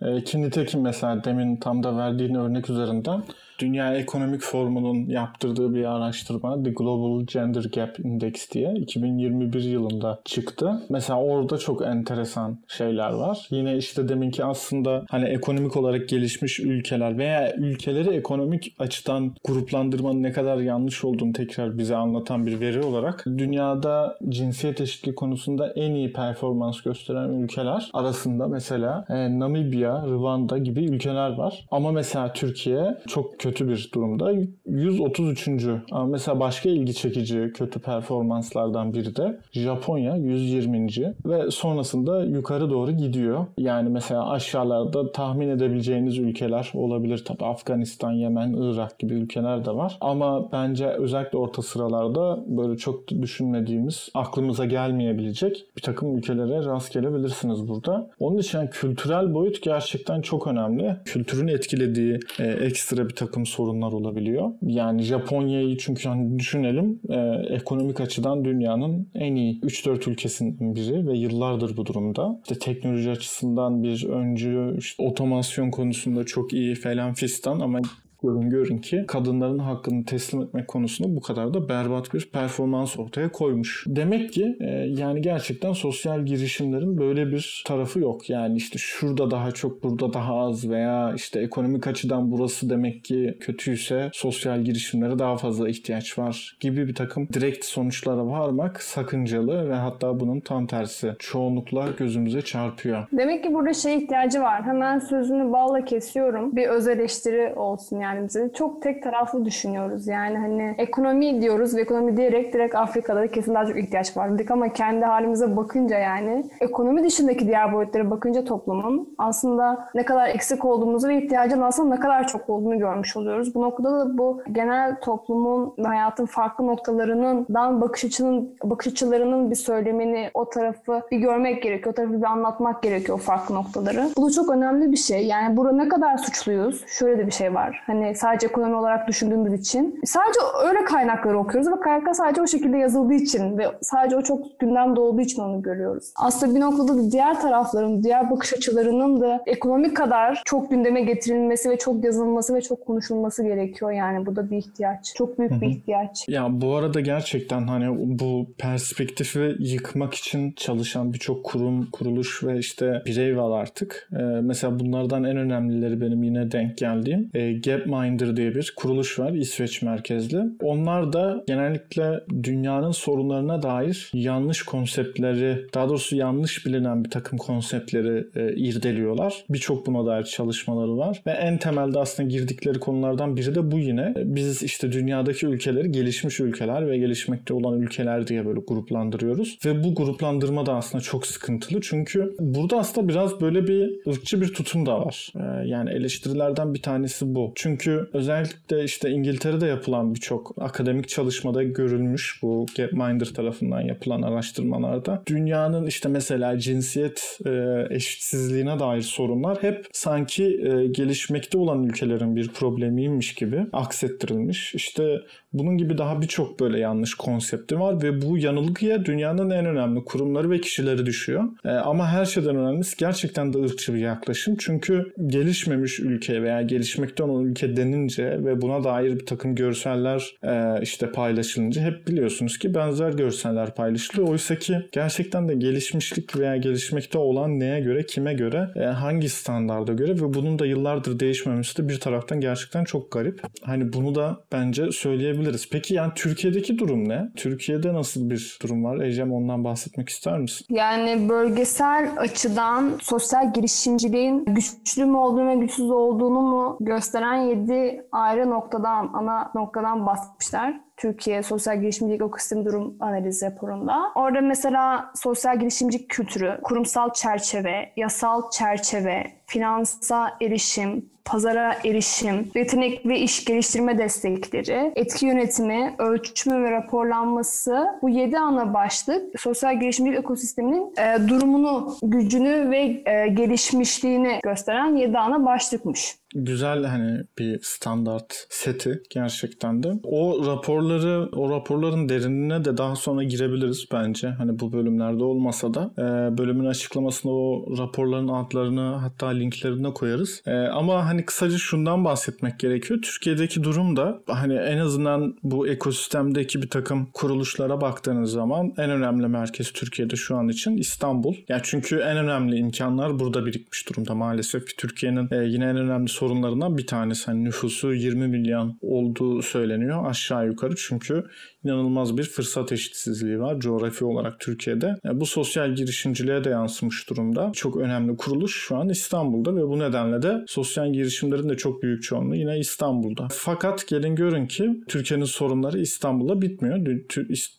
E, 0.00 0.24
ki 0.24 0.42
nitekim 0.42 0.80
mesela 0.80 1.24
demin 1.24 1.56
tam 1.56 1.82
da 1.82 1.96
verdiğin 1.96 2.34
örnek 2.34 2.70
üzerinden 2.70 3.22
Dünya 3.60 3.94
Ekonomik 3.94 4.40
Forumu'nun 4.42 5.06
yaptırdığı 5.06 5.74
bir 5.74 5.84
araştırma 5.84 6.62
The 6.62 6.70
Global 6.70 7.26
Gender 7.26 7.64
Gap 7.74 8.00
Index 8.00 8.50
diye 8.50 8.74
2021 8.74 9.62
yılında 9.62 10.20
çıktı. 10.24 10.82
Mesela 10.88 11.20
orada 11.20 11.58
çok 11.58 11.86
enteresan 11.86 12.58
şeyler 12.68 13.10
var. 13.10 13.46
Yine 13.50 13.76
işte 13.76 14.08
deminki 14.08 14.44
aslında 14.44 15.04
hani 15.10 15.28
ekonomik 15.28 15.76
olarak 15.76 16.08
gelişmiş 16.08 16.60
ülkeler 16.60 17.18
veya 17.18 17.54
ülkeleri 17.56 18.08
ekonomik 18.08 18.74
açıdan 18.78 19.34
gruplandırmanın 19.44 20.22
ne 20.22 20.32
kadar 20.32 20.58
yanlış 20.58 21.04
olduğunu 21.04 21.32
tekrar 21.32 21.78
bize 21.78 21.96
anlatan 21.96 22.46
bir 22.46 22.60
veri 22.60 22.82
olarak 22.82 23.24
dünyada 23.38 24.18
cinsiyet 24.28 24.80
eşitliği 24.80 25.14
konusunda 25.14 25.72
en 25.76 25.94
iyi 25.94 26.12
performans 26.12 26.80
gösteren 26.80 27.28
ülkeler 27.28 27.90
arasında 27.92 28.48
mesela 28.48 29.04
e, 29.08 29.38
Namibya, 29.38 30.02
Rwanda 30.06 30.58
gibi 30.58 30.84
ülkeler 30.84 31.30
var. 31.30 31.66
Ama 31.70 31.92
mesela 31.92 32.32
Türkiye 32.32 32.98
çok 33.06 33.38
kötü 33.38 33.49
bir 33.58 33.90
durumda. 33.94 34.32
133. 34.66 35.48
Ama 35.90 36.06
mesela 36.06 36.40
başka 36.40 36.68
ilgi 36.68 36.94
çekici 36.94 37.50
kötü 37.54 37.80
performanslardan 37.80 38.94
biri 38.94 39.16
de 39.16 39.40
Japonya 39.52 40.16
120. 40.16 40.86
ve 41.26 41.50
sonrasında 41.50 42.24
yukarı 42.24 42.70
doğru 42.70 42.92
gidiyor. 42.92 43.46
Yani 43.58 43.88
mesela 43.88 44.30
aşağılarda 44.30 45.12
tahmin 45.12 45.48
edebileceğiniz 45.48 46.18
ülkeler 46.18 46.70
olabilir 46.74 47.24
tabii. 47.26 47.44
Afganistan, 47.44 48.12
Yemen, 48.12 48.52
Irak 48.52 48.98
gibi 48.98 49.14
ülkeler 49.14 49.64
de 49.64 49.70
var. 49.70 49.96
Ama 50.00 50.52
bence 50.52 50.86
özellikle 50.86 51.38
orta 51.38 51.62
sıralarda 51.62 52.44
böyle 52.46 52.76
çok 52.76 53.08
düşünmediğimiz, 53.08 54.08
aklımıza 54.14 54.64
gelmeyebilecek 54.64 55.64
bir 55.76 55.82
takım 55.82 56.18
ülkelere 56.18 56.64
rast 56.64 56.92
gelebilirsiniz 56.92 57.68
burada. 57.68 58.10
Onun 58.20 58.38
için 58.38 58.58
yani 58.58 58.70
kültürel 58.70 59.34
boyut 59.34 59.62
gerçekten 59.62 60.20
çok 60.20 60.46
önemli. 60.46 60.96
Kültürün 61.04 61.48
etkilediği 61.48 62.20
e, 62.38 62.44
ekstra 62.44 63.08
bir 63.08 63.14
takım 63.14 63.39
sorunlar 63.46 63.92
olabiliyor. 63.92 64.50
Yani 64.62 65.02
Japonya'yı 65.02 65.76
çünkü 65.78 66.08
hani 66.08 66.38
düşünelim 66.38 67.00
e, 67.08 67.16
ekonomik 67.54 68.00
açıdan 68.00 68.44
dünyanın 68.44 69.08
en 69.14 69.34
iyi 69.34 69.60
3-4 69.60 70.10
ülkesinden 70.10 70.74
biri 70.74 71.06
ve 71.06 71.18
yıllardır 71.18 71.76
bu 71.76 71.86
durumda. 71.86 72.40
İşte 72.42 72.58
teknoloji 72.58 73.10
açısından 73.10 73.82
bir 73.82 74.08
öncü, 74.08 74.74
işte 74.78 75.02
otomasyon 75.02 75.70
konusunda 75.70 76.24
çok 76.24 76.52
iyi 76.52 76.74
falan 76.74 77.14
fistan 77.14 77.60
ama 77.60 77.80
görün 78.22 78.50
görün 78.50 78.78
ki 78.78 79.04
kadınların 79.08 79.58
hakkını 79.58 80.04
teslim 80.04 80.42
etmek 80.42 80.68
konusunda 80.68 81.16
bu 81.16 81.20
kadar 81.20 81.54
da 81.54 81.68
berbat 81.68 82.14
bir 82.14 82.30
performans 82.32 82.98
ortaya 82.98 83.32
koymuş. 83.32 83.84
Demek 83.88 84.32
ki 84.32 84.56
e, 84.60 84.70
yani 84.70 85.20
gerçekten 85.20 85.72
sosyal 85.72 86.26
girişimlerin 86.26 86.98
böyle 86.98 87.26
bir 87.26 87.64
tarafı 87.66 88.00
yok. 88.00 88.30
Yani 88.30 88.56
işte 88.56 88.78
şurada 88.78 89.30
daha 89.30 89.52
çok 89.52 89.82
burada 89.82 90.12
daha 90.12 90.34
az 90.34 90.70
veya 90.70 91.12
işte 91.16 91.40
ekonomik 91.40 91.86
açıdan 91.86 92.30
burası 92.32 92.70
demek 92.70 93.04
ki 93.04 93.36
kötüyse 93.40 94.10
sosyal 94.12 94.60
girişimlere 94.60 95.18
daha 95.18 95.36
fazla 95.36 95.68
ihtiyaç 95.68 96.18
var 96.18 96.56
gibi 96.60 96.88
bir 96.88 96.94
takım 96.94 97.28
direkt 97.32 97.64
sonuçlara 97.64 98.26
varmak 98.26 98.82
sakıncalı 98.82 99.68
ve 99.70 99.74
hatta 99.74 100.20
bunun 100.20 100.40
tam 100.40 100.66
tersi 100.66 101.14
çoğunlukla 101.18 101.88
gözümüze 101.98 102.42
çarpıyor. 102.42 103.06
Demek 103.12 103.44
ki 103.44 103.54
burada 103.54 103.74
şey 103.74 103.96
ihtiyacı 103.96 104.40
var. 104.40 104.62
Hemen 104.62 104.98
sözünü 104.98 105.52
balla 105.52 105.84
kesiyorum. 105.84 106.56
Bir 106.56 106.68
öz 106.68 106.88
eleştiri 106.88 107.54
olsun 107.56 108.00
yani 108.00 108.09
bize. 108.16 108.52
Çok 108.52 108.82
tek 108.82 109.02
taraflı 109.02 109.44
düşünüyoruz. 109.44 110.06
Yani 110.06 110.38
hani 110.38 110.74
ekonomi 110.78 111.42
diyoruz 111.42 111.76
ve 111.76 111.80
ekonomi 111.80 112.16
diyerek 112.16 112.52
direkt 112.52 112.74
Afrika'da 112.74 113.26
kesin 113.28 113.54
daha 113.54 113.66
çok 113.66 113.78
ihtiyaç 113.78 114.16
var 114.16 114.34
dedik 114.34 114.50
ama 114.50 114.72
kendi 114.72 115.04
halimize 115.04 115.56
bakınca 115.56 115.98
yani 115.98 116.44
ekonomi 116.60 117.04
dışındaki 117.04 117.46
diğer 117.46 117.72
boyutlara 117.72 118.10
bakınca 118.10 118.44
toplumun 118.44 119.14
aslında 119.18 119.88
ne 119.94 120.04
kadar 120.04 120.28
eksik 120.28 120.64
olduğumuzu 120.64 121.08
ve 121.08 121.22
ihtiyacın 121.22 121.60
aslında 121.60 121.94
ne 121.94 122.00
kadar 122.00 122.28
çok 122.28 122.50
olduğunu 122.50 122.78
görmüş 122.78 123.16
oluyoruz. 123.16 123.54
Bu 123.54 123.62
noktada 123.62 124.00
da 124.00 124.18
bu 124.18 124.42
genel 124.52 125.00
toplumun 125.00 125.74
hayatın 125.84 126.26
farklı 126.26 126.66
noktalarının 126.66 127.46
dan 127.54 127.80
bakış 127.80 128.04
açının 128.04 128.56
bakış 128.64 128.86
açılarının 128.86 129.50
bir 129.50 129.56
söylemini 129.56 130.30
o 130.34 130.48
tarafı 130.48 131.02
bir 131.10 131.18
görmek 131.18 131.62
gerekiyor. 131.62 131.92
O 131.92 131.94
tarafı 131.94 132.18
bir 132.18 132.26
anlatmak 132.26 132.82
gerekiyor 132.82 133.18
farklı 133.18 133.54
noktaları. 133.54 134.08
Bu 134.16 134.28
da 134.28 134.32
çok 134.32 134.50
önemli 134.50 134.92
bir 134.92 134.96
şey. 134.96 135.26
Yani 135.26 135.56
burada 135.56 135.72
ne 135.72 135.88
kadar 135.88 136.18
suçluyuz? 136.18 136.84
Şöyle 136.86 137.18
de 137.18 137.26
bir 137.26 137.32
şey 137.32 137.54
var. 137.54 137.82
Hani 137.86 137.99
sadece 138.14 138.46
ekonomi 138.46 138.74
olarak 138.74 139.08
düşündüğümüz 139.08 139.60
için. 139.60 140.00
Sadece 140.04 140.40
öyle 140.68 140.84
kaynakları 140.84 141.38
okuyoruz 141.38 141.72
ve 141.72 141.80
kaynaklar 141.80 142.12
sadece 142.12 142.42
o 142.42 142.46
şekilde 142.46 142.78
yazıldığı 142.78 143.14
için 143.14 143.58
ve 143.58 143.64
sadece 143.82 144.16
o 144.16 144.22
çok 144.22 144.60
gündemde 144.60 145.00
olduğu 145.00 145.20
için 145.20 145.42
onu 145.42 145.62
görüyoruz. 145.62 146.12
Aslında 146.16 146.54
bir 146.54 146.60
noktada 146.60 146.98
da 146.98 147.10
diğer 147.10 147.40
tarafların, 147.40 148.02
diğer 148.02 148.30
bakış 148.30 148.52
açılarının 148.52 149.20
da 149.20 149.42
ekonomik 149.46 149.96
kadar 149.96 150.42
çok 150.44 150.70
gündeme 150.70 151.00
getirilmesi 151.00 151.70
ve 151.70 151.78
çok 151.78 152.04
yazılması 152.04 152.54
ve 152.54 152.60
çok 152.60 152.86
konuşulması 152.86 153.42
gerekiyor. 153.42 153.90
Yani 153.90 154.26
bu 154.26 154.36
da 154.36 154.50
bir 154.50 154.56
ihtiyaç. 154.56 155.14
Çok 155.14 155.38
büyük 155.38 155.60
bir 155.60 155.66
ihtiyaç. 155.66 156.28
Ya 156.28 156.48
bu 156.50 156.76
arada 156.76 157.00
gerçekten 157.00 157.66
hani 157.66 158.18
bu 158.20 158.46
perspektifi 158.58 159.56
yıkmak 159.58 160.14
için 160.14 160.52
çalışan 160.52 161.12
birçok 161.12 161.44
kurum, 161.44 161.90
kuruluş 161.90 162.44
ve 162.44 162.58
işte 162.58 163.02
birey 163.06 163.36
var 163.36 163.60
artık. 163.60 164.08
Ee, 164.12 164.22
mesela 164.22 164.78
bunlardan 164.78 165.24
en 165.24 165.36
önemlileri 165.36 166.00
benim 166.00 166.22
yine 166.22 166.52
denk 166.52 166.78
geldiğim 166.78 167.30
e, 167.34 167.52
Gap 167.52 167.86
Gapminder 167.90 168.36
diye 168.36 168.54
bir 168.54 168.72
kuruluş 168.76 169.18
var 169.18 169.32
İsveç 169.32 169.82
merkezli. 169.82 170.38
Onlar 170.62 171.12
da 171.12 171.44
genellikle 171.46 172.20
dünyanın 172.42 172.90
sorunlarına 172.90 173.62
dair 173.62 174.10
yanlış 174.14 174.62
konseptleri, 174.62 175.66
daha 175.74 175.88
doğrusu 175.88 176.16
yanlış 176.16 176.66
bilinen 176.66 177.04
bir 177.04 177.10
takım 177.10 177.38
konseptleri 177.38 178.26
e, 178.36 178.54
irdeliyorlar. 178.56 179.44
Birçok 179.50 179.86
buna 179.86 180.06
dair 180.06 180.24
çalışmaları 180.24 180.98
var 180.98 181.22
ve 181.26 181.30
en 181.30 181.58
temelde 181.58 181.98
aslında 181.98 182.28
girdikleri 182.28 182.78
konulardan 182.80 183.36
biri 183.36 183.54
de 183.54 183.70
bu 183.70 183.78
yine. 183.78 184.14
Biz 184.16 184.62
işte 184.62 184.92
dünyadaki 184.92 185.46
ülkeleri 185.46 185.92
gelişmiş 185.92 186.40
ülkeler 186.40 186.90
ve 186.90 186.98
gelişmekte 186.98 187.54
olan 187.54 187.80
ülkeler 187.80 188.26
diye 188.26 188.46
böyle 188.46 188.60
gruplandırıyoruz 188.60 189.58
ve 189.66 189.84
bu 189.84 189.94
gruplandırma 189.94 190.66
da 190.66 190.74
aslında 190.74 191.02
çok 191.02 191.26
sıkıntılı 191.26 191.80
çünkü 191.80 192.34
burada 192.40 192.78
aslında 192.78 193.08
biraz 193.08 193.40
böyle 193.40 193.66
bir 193.66 194.10
ırkçı 194.10 194.40
bir 194.40 194.54
tutum 194.54 194.86
da 194.86 195.00
var. 195.00 195.32
E, 195.36 195.68
yani 195.68 195.90
eleştirilerden 195.90 196.74
bir 196.74 196.82
tanesi 196.82 197.34
bu. 197.34 197.52
Çünkü 197.54 197.79
özellikle 197.88 198.84
işte 198.84 199.10
İngiltere'de 199.10 199.66
yapılan 199.66 200.14
birçok 200.14 200.54
akademik 200.58 201.08
çalışmada 201.08 201.62
görülmüş 201.62 202.38
bu 202.42 202.66
Gapminder 202.76 203.26
tarafından 203.26 203.80
yapılan 203.80 204.22
araştırmalarda 204.22 205.22
dünyanın 205.26 205.86
işte 205.86 206.08
mesela 206.08 206.58
cinsiyet 206.58 207.38
e, 207.46 207.50
eşitsizliğine 207.90 208.78
dair 208.78 209.02
sorunlar 209.02 209.62
hep 209.62 209.86
sanki 209.92 210.44
e, 210.44 210.86
gelişmekte 210.86 211.58
olan 211.58 211.84
ülkelerin 211.84 212.36
bir 212.36 212.48
problemiymiş 212.48 213.34
gibi 213.34 213.66
aksettirilmiş. 213.72 214.74
İşte 214.74 215.20
bunun 215.52 215.78
gibi 215.78 215.98
daha 215.98 216.22
birçok 216.22 216.60
böyle 216.60 216.78
yanlış 216.78 217.14
konsepti 217.14 217.80
var 217.80 218.02
ve 218.02 218.22
bu 218.22 218.38
yanılgıya 218.38 219.04
dünyanın 219.04 219.50
en 219.50 219.66
önemli 219.66 220.04
kurumları 220.04 220.50
ve 220.50 220.60
kişileri 220.60 221.06
düşüyor. 221.06 221.44
E, 221.64 221.68
ama 221.68 222.08
her 222.08 222.24
şeyden 222.24 222.56
önemlisi 222.56 222.96
gerçekten 222.96 223.52
de 223.52 223.58
ırkçı 223.58 223.94
bir 223.94 223.98
yaklaşım. 223.98 224.56
Çünkü 224.58 225.12
gelişmemiş 225.26 226.00
ülke 226.00 226.42
veya 226.42 226.62
gelişmekte 226.62 227.22
olan 227.22 227.44
ülke 227.44 227.69
denince 227.76 228.24
ve 228.44 228.60
buna 228.60 228.84
dair 228.84 229.18
bir 229.18 229.26
takım 229.26 229.54
görseller 229.54 230.36
e, 230.42 230.82
işte 230.82 231.12
paylaşılınca 231.12 231.82
hep 231.82 232.06
biliyorsunuz 232.06 232.58
ki 232.58 232.74
benzer 232.74 233.10
görseller 233.10 233.74
paylaşılıyor. 233.74 234.28
Oysa 234.28 234.56
ki 234.56 234.76
gerçekten 234.92 235.48
de 235.48 235.54
gelişmişlik 235.54 236.38
veya 236.38 236.56
gelişmekte 236.56 237.18
olan 237.18 237.60
neye 237.60 237.80
göre, 237.80 238.06
kime 238.06 238.34
göre, 238.34 238.68
e, 238.76 238.80
hangi 238.80 239.28
standarda 239.28 239.92
göre 239.92 240.14
ve 240.14 240.34
bunun 240.34 240.58
da 240.58 240.66
yıllardır 240.66 241.20
değişmemesi 241.20 241.82
de 241.82 241.88
bir 241.88 242.00
taraftan 242.00 242.40
gerçekten 242.40 242.84
çok 242.84 243.12
garip. 243.12 243.42
Hani 243.62 243.92
bunu 243.92 244.14
da 244.14 244.40
bence 244.52 244.92
söyleyebiliriz. 244.92 245.68
Peki 245.70 245.94
yani 245.94 246.12
Türkiye'deki 246.14 246.78
durum 246.78 247.08
ne? 247.08 247.28
Türkiye'de 247.36 247.94
nasıl 247.94 248.30
bir 248.30 248.58
durum 248.62 248.84
var? 248.84 249.00
Ecem 249.00 249.32
ondan 249.32 249.64
bahsetmek 249.64 250.08
ister 250.08 250.38
misin? 250.38 250.66
Yani 250.70 251.28
bölgesel 251.28 252.10
açıdan 252.16 252.92
sosyal 253.02 253.52
girişimciliğin 253.52 254.44
güçlü 254.44 255.04
mü 255.04 255.16
olduğunu 255.16 255.48
ve 255.48 255.54
güçsüz 255.54 255.90
olduğunu 255.90 256.40
mu 256.40 256.76
gösteren 256.80 257.36
7 257.60 258.08
ayrı 258.12 258.50
noktadan, 258.50 259.10
ana 259.12 259.50
noktadan 259.54 260.06
bahsetmişler. 260.06 260.80
Türkiye 261.00 261.42
Sosyal 261.42 261.80
Girişimcilik 261.80 262.22
Ekosistem 262.22 262.64
Durum 262.64 262.96
Analizi 263.00 263.46
raporunda. 263.46 264.12
Orada 264.14 264.40
mesela 264.40 265.12
sosyal 265.14 265.60
girişimcilik 265.60 266.08
kültürü, 266.08 266.58
kurumsal 266.62 267.12
çerçeve, 267.12 267.92
yasal 267.96 268.50
çerçeve, 268.50 269.26
finansa 269.46 270.36
erişim, 270.40 271.10
pazara 271.24 271.76
erişim, 271.84 272.50
yetenek 272.54 273.06
ve 273.06 273.18
iş 273.18 273.44
geliştirme 273.44 273.98
destekleri, 273.98 274.92
etki 274.96 275.26
yönetimi, 275.26 275.94
ölçümü 275.98 276.64
ve 276.64 276.70
raporlanması 276.70 277.84
bu 278.02 278.08
yedi 278.08 278.38
ana 278.38 278.74
başlık 278.74 279.40
sosyal 279.40 279.80
girişimcilik 279.80 280.18
ekosisteminin 280.18 280.94
e, 280.98 281.28
durumunu, 281.28 281.96
gücünü 282.02 282.70
ve 282.70 283.02
e, 283.06 283.28
gelişmişliğini 283.28 284.40
gösteren 284.42 284.96
yedi 284.96 285.18
ana 285.18 285.44
başlıkmış 285.44 286.20
güzel 286.34 286.84
hani 286.84 287.22
bir 287.38 287.60
standart 287.62 288.46
seti 288.50 289.02
gerçekten 289.10 289.82
de. 289.82 289.92
O 290.04 290.44
raporları, 290.90 291.28
o 291.32 291.50
raporların 291.50 292.08
derinine 292.08 292.64
de 292.64 292.76
daha 292.76 292.96
sonra 292.96 293.22
girebiliriz 293.22 293.86
bence. 293.92 294.28
Hani 294.28 294.60
bu 294.60 294.72
bölümlerde 294.72 295.24
olmasa 295.24 295.74
da 295.74 295.90
e, 295.98 296.38
bölümün 296.38 296.64
açıklamasında 296.64 297.32
o 297.32 297.64
raporların 297.78 298.28
adlarını 298.28 298.94
hatta 298.94 299.28
linklerini 299.28 299.94
koyarız. 299.94 300.42
E, 300.46 300.52
ama 300.52 301.06
hani 301.06 301.24
kısaca 301.24 301.58
şundan 301.58 302.04
bahsetmek 302.04 302.58
gerekiyor. 302.58 303.02
Türkiye'deki 303.02 303.64
durum 303.64 303.96
da 303.96 304.20
hani 304.26 304.54
en 304.54 304.78
azından 304.78 305.36
bu 305.42 305.68
ekosistemdeki 305.68 306.62
bir 306.62 306.70
takım 306.70 307.06
kuruluşlara 307.12 307.80
baktığınız 307.80 308.32
zaman 308.32 308.72
en 308.78 308.90
önemli 308.90 309.28
merkez 309.28 309.72
Türkiye'de 309.72 310.16
şu 310.16 310.36
an 310.36 310.48
için 310.48 310.76
İstanbul. 310.76 311.34
Yani 311.48 311.60
çünkü 311.64 311.96
en 311.96 312.16
önemli 312.16 312.56
imkanlar 312.56 313.18
burada 313.18 313.46
birikmiş 313.46 313.88
durumda 313.88 314.14
maalesef. 314.14 314.78
Türkiye'nin 314.78 315.28
e, 315.30 315.36
yine 315.44 315.64
en 315.64 315.76
önemli 315.76 316.08
sorunlarından 316.08 316.78
bir 316.78 316.86
tanesi. 316.86 317.26
Hani 317.26 317.44
nüfusu 317.44 317.94
20 317.94 318.28
milyon 318.28 318.78
olduğu 318.82 319.42
söyleniyor 319.42 320.10
aşağı 320.10 320.46
yukarı. 320.46 320.76
Çünkü 320.88 321.24
inanılmaz 321.64 322.16
bir 322.16 322.24
fırsat 322.24 322.72
eşitsizliği 322.72 323.40
var 323.40 323.60
coğrafi 323.60 324.04
olarak 324.04 324.40
Türkiye'de. 324.40 324.94
Bu 325.04 325.26
sosyal 325.26 325.74
girişimciliğe 325.74 326.44
de 326.44 326.50
yansımış 326.50 327.10
durumda. 327.10 327.50
Çok 327.54 327.76
önemli 327.76 328.16
kuruluş 328.16 328.56
şu 328.56 328.76
an 328.76 328.88
İstanbul'da 328.88 329.56
ve 329.56 329.62
bu 329.68 329.78
nedenle 329.78 330.22
de 330.22 330.44
sosyal 330.46 330.92
girişimlerin 330.92 331.48
de 331.48 331.56
çok 331.56 331.82
büyük 331.82 332.02
çoğunluğu 332.02 332.36
yine 332.36 332.58
İstanbul'da. 332.58 333.28
Fakat 333.30 333.88
gelin 333.88 334.14
görün 334.14 334.46
ki 334.46 334.80
Türkiye'nin 334.88 335.24
sorunları 335.24 335.78
İstanbul'da 335.78 336.42
bitmiyor. 336.42 336.86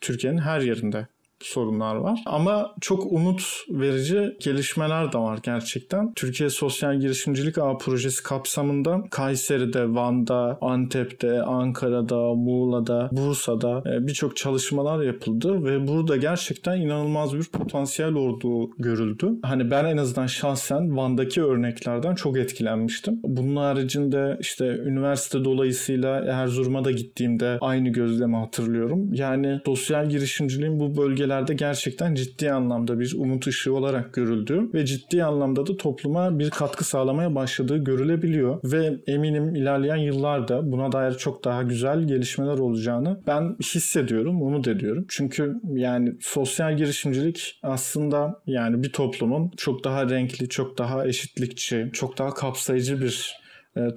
Türkiye'nin 0.01 0.37
her 0.37 0.61
yerinde 0.61 1.07
sorunlar 1.43 1.95
var. 1.95 2.19
Ama 2.25 2.75
çok 2.81 3.11
umut 3.11 3.43
verici 3.69 4.37
gelişmeler 4.39 5.13
de 5.13 5.17
var 5.17 5.39
gerçekten. 5.43 6.13
Türkiye 6.13 6.49
Sosyal 6.49 6.99
Girişimcilik 6.99 7.57
Ağı 7.57 7.77
projesi 7.77 8.23
kapsamında 8.23 9.03
Kayseri'de, 9.11 9.93
Van'da, 9.95 10.57
Antep'te, 10.61 11.41
Ankara'da, 11.41 12.33
Muğla'da, 12.33 13.09
Bursa'da 13.11 13.83
e, 13.85 14.07
birçok 14.07 14.37
çalışmalar 14.37 15.03
yapıldı 15.03 15.63
ve 15.65 15.87
burada 15.87 16.17
gerçekten 16.17 16.81
inanılmaz 16.81 17.33
bir 17.33 17.43
potansiyel 17.43 18.13
olduğu 18.13 18.71
görüldü. 18.77 19.31
Hani 19.43 19.71
ben 19.71 19.85
en 19.85 19.97
azından 19.97 20.27
şahsen 20.27 20.97
Van'daki 20.97 21.43
örneklerden 21.43 22.15
çok 22.15 22.37
etkilenmiştim. 22.37 23.19
Bunun 23.23 23.55
haricinde 23.55 24.37
işte 24.39 24.65
üniversite 24.65 25.45
dolayısıyla 25.45 26.19
Erzurum'a 26.19 26.85
da 26.85 26.91
gittiğimde 26.91 27.57
aynı 27.61 27.89
gözlemi 27.89 28.35
hatırlıyorum. 28.35 29.13
Yani 29.13 29.59
sosyal 29.65 30.09
girişimciliğin 30.09 30.79
bu 30.79 30.97
bölgeler 30.97 31.30
ülkelerde 31.31 31.53
gerçekten 31.53 32.15
ciddi 32.15 32.51
anlamda 32.51 32.99
bir 32.99 33.15
umut 33.17 33.47
ışığı 33.47 33.73
olarak 33.73 34.13
görüldüğü 34.13 34.73
ve 34.73 34.85
ciddi 34.85 35.23
anlamda 35.23 35.67
da 35.67 35.77
topluma 35.77 36.39
bir 36.39 36.49
katkı 36.49 36.83
sağlamaya 36.83 37.35
başladığı 37.35 37.77
görülebiliyor. 37.77 38.59
Ve 38.63 38.97
eminim 39.07 39.55
ilerleyen 39.55 39.95
yıllarda 39.97 40.71
buna 40.71 40.91
dair 40.91 41.13
çok 41.13 41.43
daha 41.43 41.63
güzel 41.63 42.07
gelişmeler 42.07 42.57
olacağını 42.57 43.21
ben 43.27 43.55
hissediyorum, 43.61 44.41
umut 44.41 44.67
ediyorum. 44.67 45.05
Çünkü 45.09 45.55
yani 45.73 46.13
sosyal 46.21 46.77
girişimcilik 46.77 47.59
aslında 47.63 48.41
yani 48.47 48.83
bir 48.83 48.91
toplumun 48.91 49.51
çok 49.57 49.83
daha 49.83 50.09
renkli, 50.09 50.49
çok 50.49 50.77
daha 50.77 51.07
eşitlikçi, 51.07 51.89
çok 51.93 52.17
daha 52.17 52.33
kapsayıcı 52.33 53.01
bir 53.01 53.40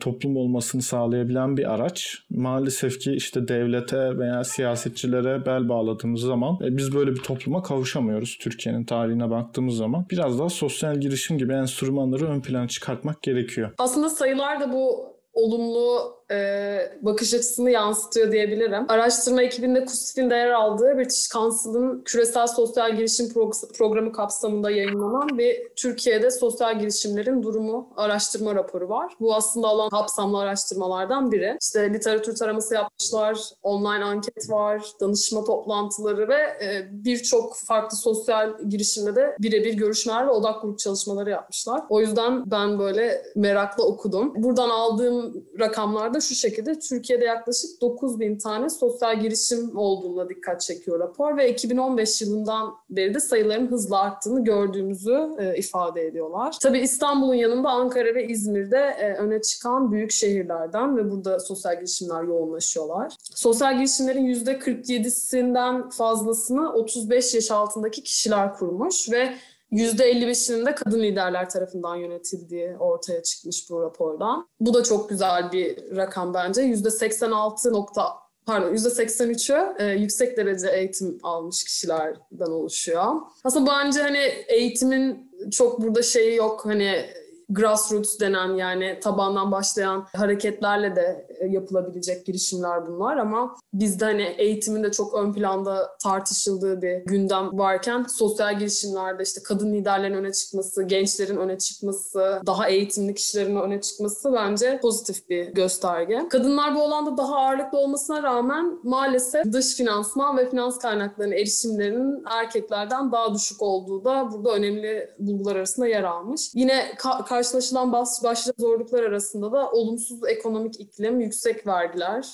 toplum 0.00 0.36
olmasını 0.36 0.82
sağlayabilen 0.82 1.56
bir 1.56 1.74
araç. 1.74 2.18
Maalesef 2.30 2.98
ki 3.00 3.12
işte 3.12 3.48
devlete 3.48 4.18
veya 4.18 4.44
siyasetçilere 4.44 5.46
bel 5.46 5.68
bağladığımız 5.68 6.20
zaman 6.20 6.58
e, 6.64 6.76
biz 6.76 6.94
böyle 6.94 7.10
bir 7.10 7.20
topluma 7.20 7.62
kavuşamıyoruz 7.62 8.38
Türkiye'nin 8.40 8.84
tarihine 8.84 9.30
baktığımız 9.30 9.76
zaman. 9.76 10.06
Biraz 10.10 10.38
daha 10.38 10.48
sosyal 10.48 11.00
girişim 11.00 11.38
gibi 11.38 11.52
enstrümanları 11.52 12.26
ön 12.26 12.40
plana 12.40 12.68
çıkartmak 12.68 13.22
gerekiyor. 13.22 13.70
Aslında 13.78 14.10
sayılar 14.10 14.60
da 14.60 14.72
bu 14.72 15.14
olumlu 15.32 16.14
e, 16.30 16.78
bakış 17.02 17.34
açısını 17.34 17.70
yansıtıyor 17.70 18.32
diyebilirim. 18.32 18.84
Araştırma 18.88 19.42
ekibinde 19.42 19.84
KUSİF'in 19.84 20.30
de 20.30 20.34
yer 20.34 20.50
aldığı 20.50 20.98
British 20.98 21.28
Council'ın 21.28 22.02
küresel 22.04 22.46
sosyal 22.46 22.96
girişim 22.96 23.26
pro- 23.26 23.72
programı 23.72 24.12
kapsamında 24.12 24.70
yayınlanan 24.70 25.38
bir 25.38 25.68
Türkiye'de 25.76 26.30
sosyal 26.30 26.78
girişimlerin 26.78 27.42
durumu 27.42 27.88
araştırma 27.96 28.54
raporu 28.54 28.88
var. 28.88 29.12
Bu 29.20 29.34
aslında 29.34 29.68
alan 29.68 29.88
kapsamlı 29.88 30.38
araştırmalardan 30.38 31.32
biri. 31.32 31.58
İşte 31.62 31.94
literatür 31.94 32.36
taraması 32.36 32.74
yapmışlar, 32.74 33.38
online 33.62 34.04
anket 34.04 34.50
var, 34.50 34.82
danışma 35.00 35.44
toplantıları 35.44 36.28
ve 36.28 36.34
e, 36.34 36.88
birçok 36.90 37.56
farklı 37.56 37.96
sosyal 37.96 38.50
girişimde 38.68 39.16
de 39.16 39.36
birebir 39.40 39.74
görüşmeler 39.74 40.26
ve 40.26 40.30
odak 40.30 40.62
grup 40.62 40.78
çalışmaları 40.78 41.30
yapmışlar. 41.30 41.80
O 41.88 42.00
yüzden 42.00 42.50
ben 42.50 42.78
böyle 42.78 43.22
merakla 43.36 43.84
okudum. 43.84 44.32
Buradan 44.36 44.70
aldığım 44.70 45.44
rakamlarda 45.60 46.20
şu 46.24 46.34
şekilde 46.34 46.78
Türkiye'de 46.78 47.24
yaklaşık 47.24 47.80
9 47.80 48.20
bin 48.20 48.38
tane 48.38 48.70
sosyal 48.70 49.20
girişim 49.20 49.76
olduğuna 49.76 50.28
dikkat 50.28 50.60
çekiyor 50.60 51.00
rapor 51.00 51.36
ve 51.36 51.50
2015 51.50 52.22
yılından 52.22 52.74
beri 52.90 53.14
de 53.14 53.20
sayıların 53.20 53.66
hızla 53.66 54.00
arttığını 54.00 54.44
gördüğümüzü 54.44 55.28
e, 55.38 55.56
ifade 55.56 56.06
ediyorlar. 56.06 56.56
Tabii 56.62 56.78
İstanbul'un 56.78 57.34
yanında 57.34 57.68
Ankara 57.68 58.14
ve 58.14 58.28
İzmir'de 58.28 58.96
e, 58.98 59.14
öne 59.14 59.42
çıkan 59.42 59.92
büyük 59.92 60.12
şehirlerden 60.12 60.96
ve 60.96 61.10
burada 61.10 61.40
sosyal 61.40 61.74
girişimler 61.74 62.22
yoğunlaşıyorlar. 62.22 63.16
Sosyal 63.34 63.76
girişimlerin 63.76 64.26
%47'sinden 64.34 65.90
fazlasını 65.90 66.72
35 66.72 67.34
yaş 67.34 67.50
altındaki 67.50 68.02
kişiler 68.02 68.54
kurmuş 68.54 69.10
ve 69.10 69.34
%55'inin 69.74 70.66
de 70.66 70.74
kadın 70.74 71.02
liderler 71.02 71.50
tarafından 71.50 71.96
yönetildiği 71.96 72.76
ortaya 72.78 73.22
çıkmış 73.22 73.70
bu 73.70 73.82
rapordan. 73.82 74.48
Bu 74.60 74.74
da 74.74 74.82
çok 74.82 75.08
güzel 75.08 75.52
bir 75.52 75.96
rakam 75.96 76.34
bence. 76.34 76.62
%86 76.62 77.72
nokta 77.72 78.24
pardon 78.46 78.74
%83'ü 78.74 79.82
e, 79.82 80.00
yüksek 80.00 80.36
derece 80.36 80.70
eğitim 80.70 81.18
almış 81.22 81.64
kişilerden 81.64 82.50
oluşuyor. 82.50 83.12
Aslında 83.44 83.70
bence 83.70 84.02
hani 84.02 84.18
eğitimin 84.48 85.30
çok 85.50 85.82
burada 85.82 86.02
şeyi 86.02 86.36
yok 86.36 86.66
hani 86.66 87.06
grassroots 87.48 88.20
denen 88.20 88.54
yani 88.54 88.98
tabandan 89.02 89.52
başlayan 89.52 90.06
hareketlerle 90.16 90.96
de 90.96 91.26
yapılabilecek 91.46 92.26
girişimler 92.26 92.86
bunlar 92.86 93.16
ama 93.16 93.56
bizde 93.72 94.04
hani 94.04 94.34
eğitimin 94.38 94.82
de 94.82 94.90
çok 94.92 95.14
ön 95.14 95.32
planda 95.32 95.96
tartışıldığı 96.02 96.82
bir 96.82 97.04
gündem 97.04 97.58
varken 97.58 98.02
sosyal 98.02 98.58
girişimlerde 98.58 99.22
işte 99.22 99.40
kadın 99.44 99.72
liderlerin 99.74 100.14
öne 100.14 100.32
çıkması, 100.32 100.82
gençlerin 100.82 101.36
öne 101.36 101.58
çıkması, 101.58 102.40
daha 102.46 102.68
eğitimli 102.68 103.14
kişilerin 103.14 103.56
öne 103.56 103.80
çıkması 103.80 104.32
bence 104.32 104.78
pozitif 104.82 105.28
bir 105.28 105.46
gösterge. 105.46 106.28
Kadınlar 106.30 106.74
bu 106.74 106.82
alanda 106.82 107.16
daha 107.16 107.36
ağırlıklı 107.36 107.78
olmasına 107.78 108.22
rağmen 108.22 108.78
maalesef 108.82 109.52
dış 109.52 109.74
finansman 109.74 110.36
ve 110.36 110.50
finans 110.50 110.78
kaynaklarına 110.78 111.34
erişimlerinin 111.34 112.24
erkeklerden 112.30 113.12
daha 113.12 113.34
düşük 113.34 113.62
olduğu 113.62 114.04
da 114.04 114.28
burada 114.32 114.50
önemli 114.54 115.10
bulgular 115.18 115.56
arasında 115.56 115.86
yer 115.86 116.02
almış. 116.02 116.50
Yine 116.54 116.92
ka- 116.98 117.24
karşılaşılan 117.24 117.92
başlıca 117.92 118.52
zorluklar 118.58 119.02
arasında 119.02 119.52
da 119.52 119.70
olumsuz 119.70 120.20
ekonomik 120.28 120.80
iklim, 120.80 121.20
yüksek 121.34 121.66
vergiler, 121.66 122.26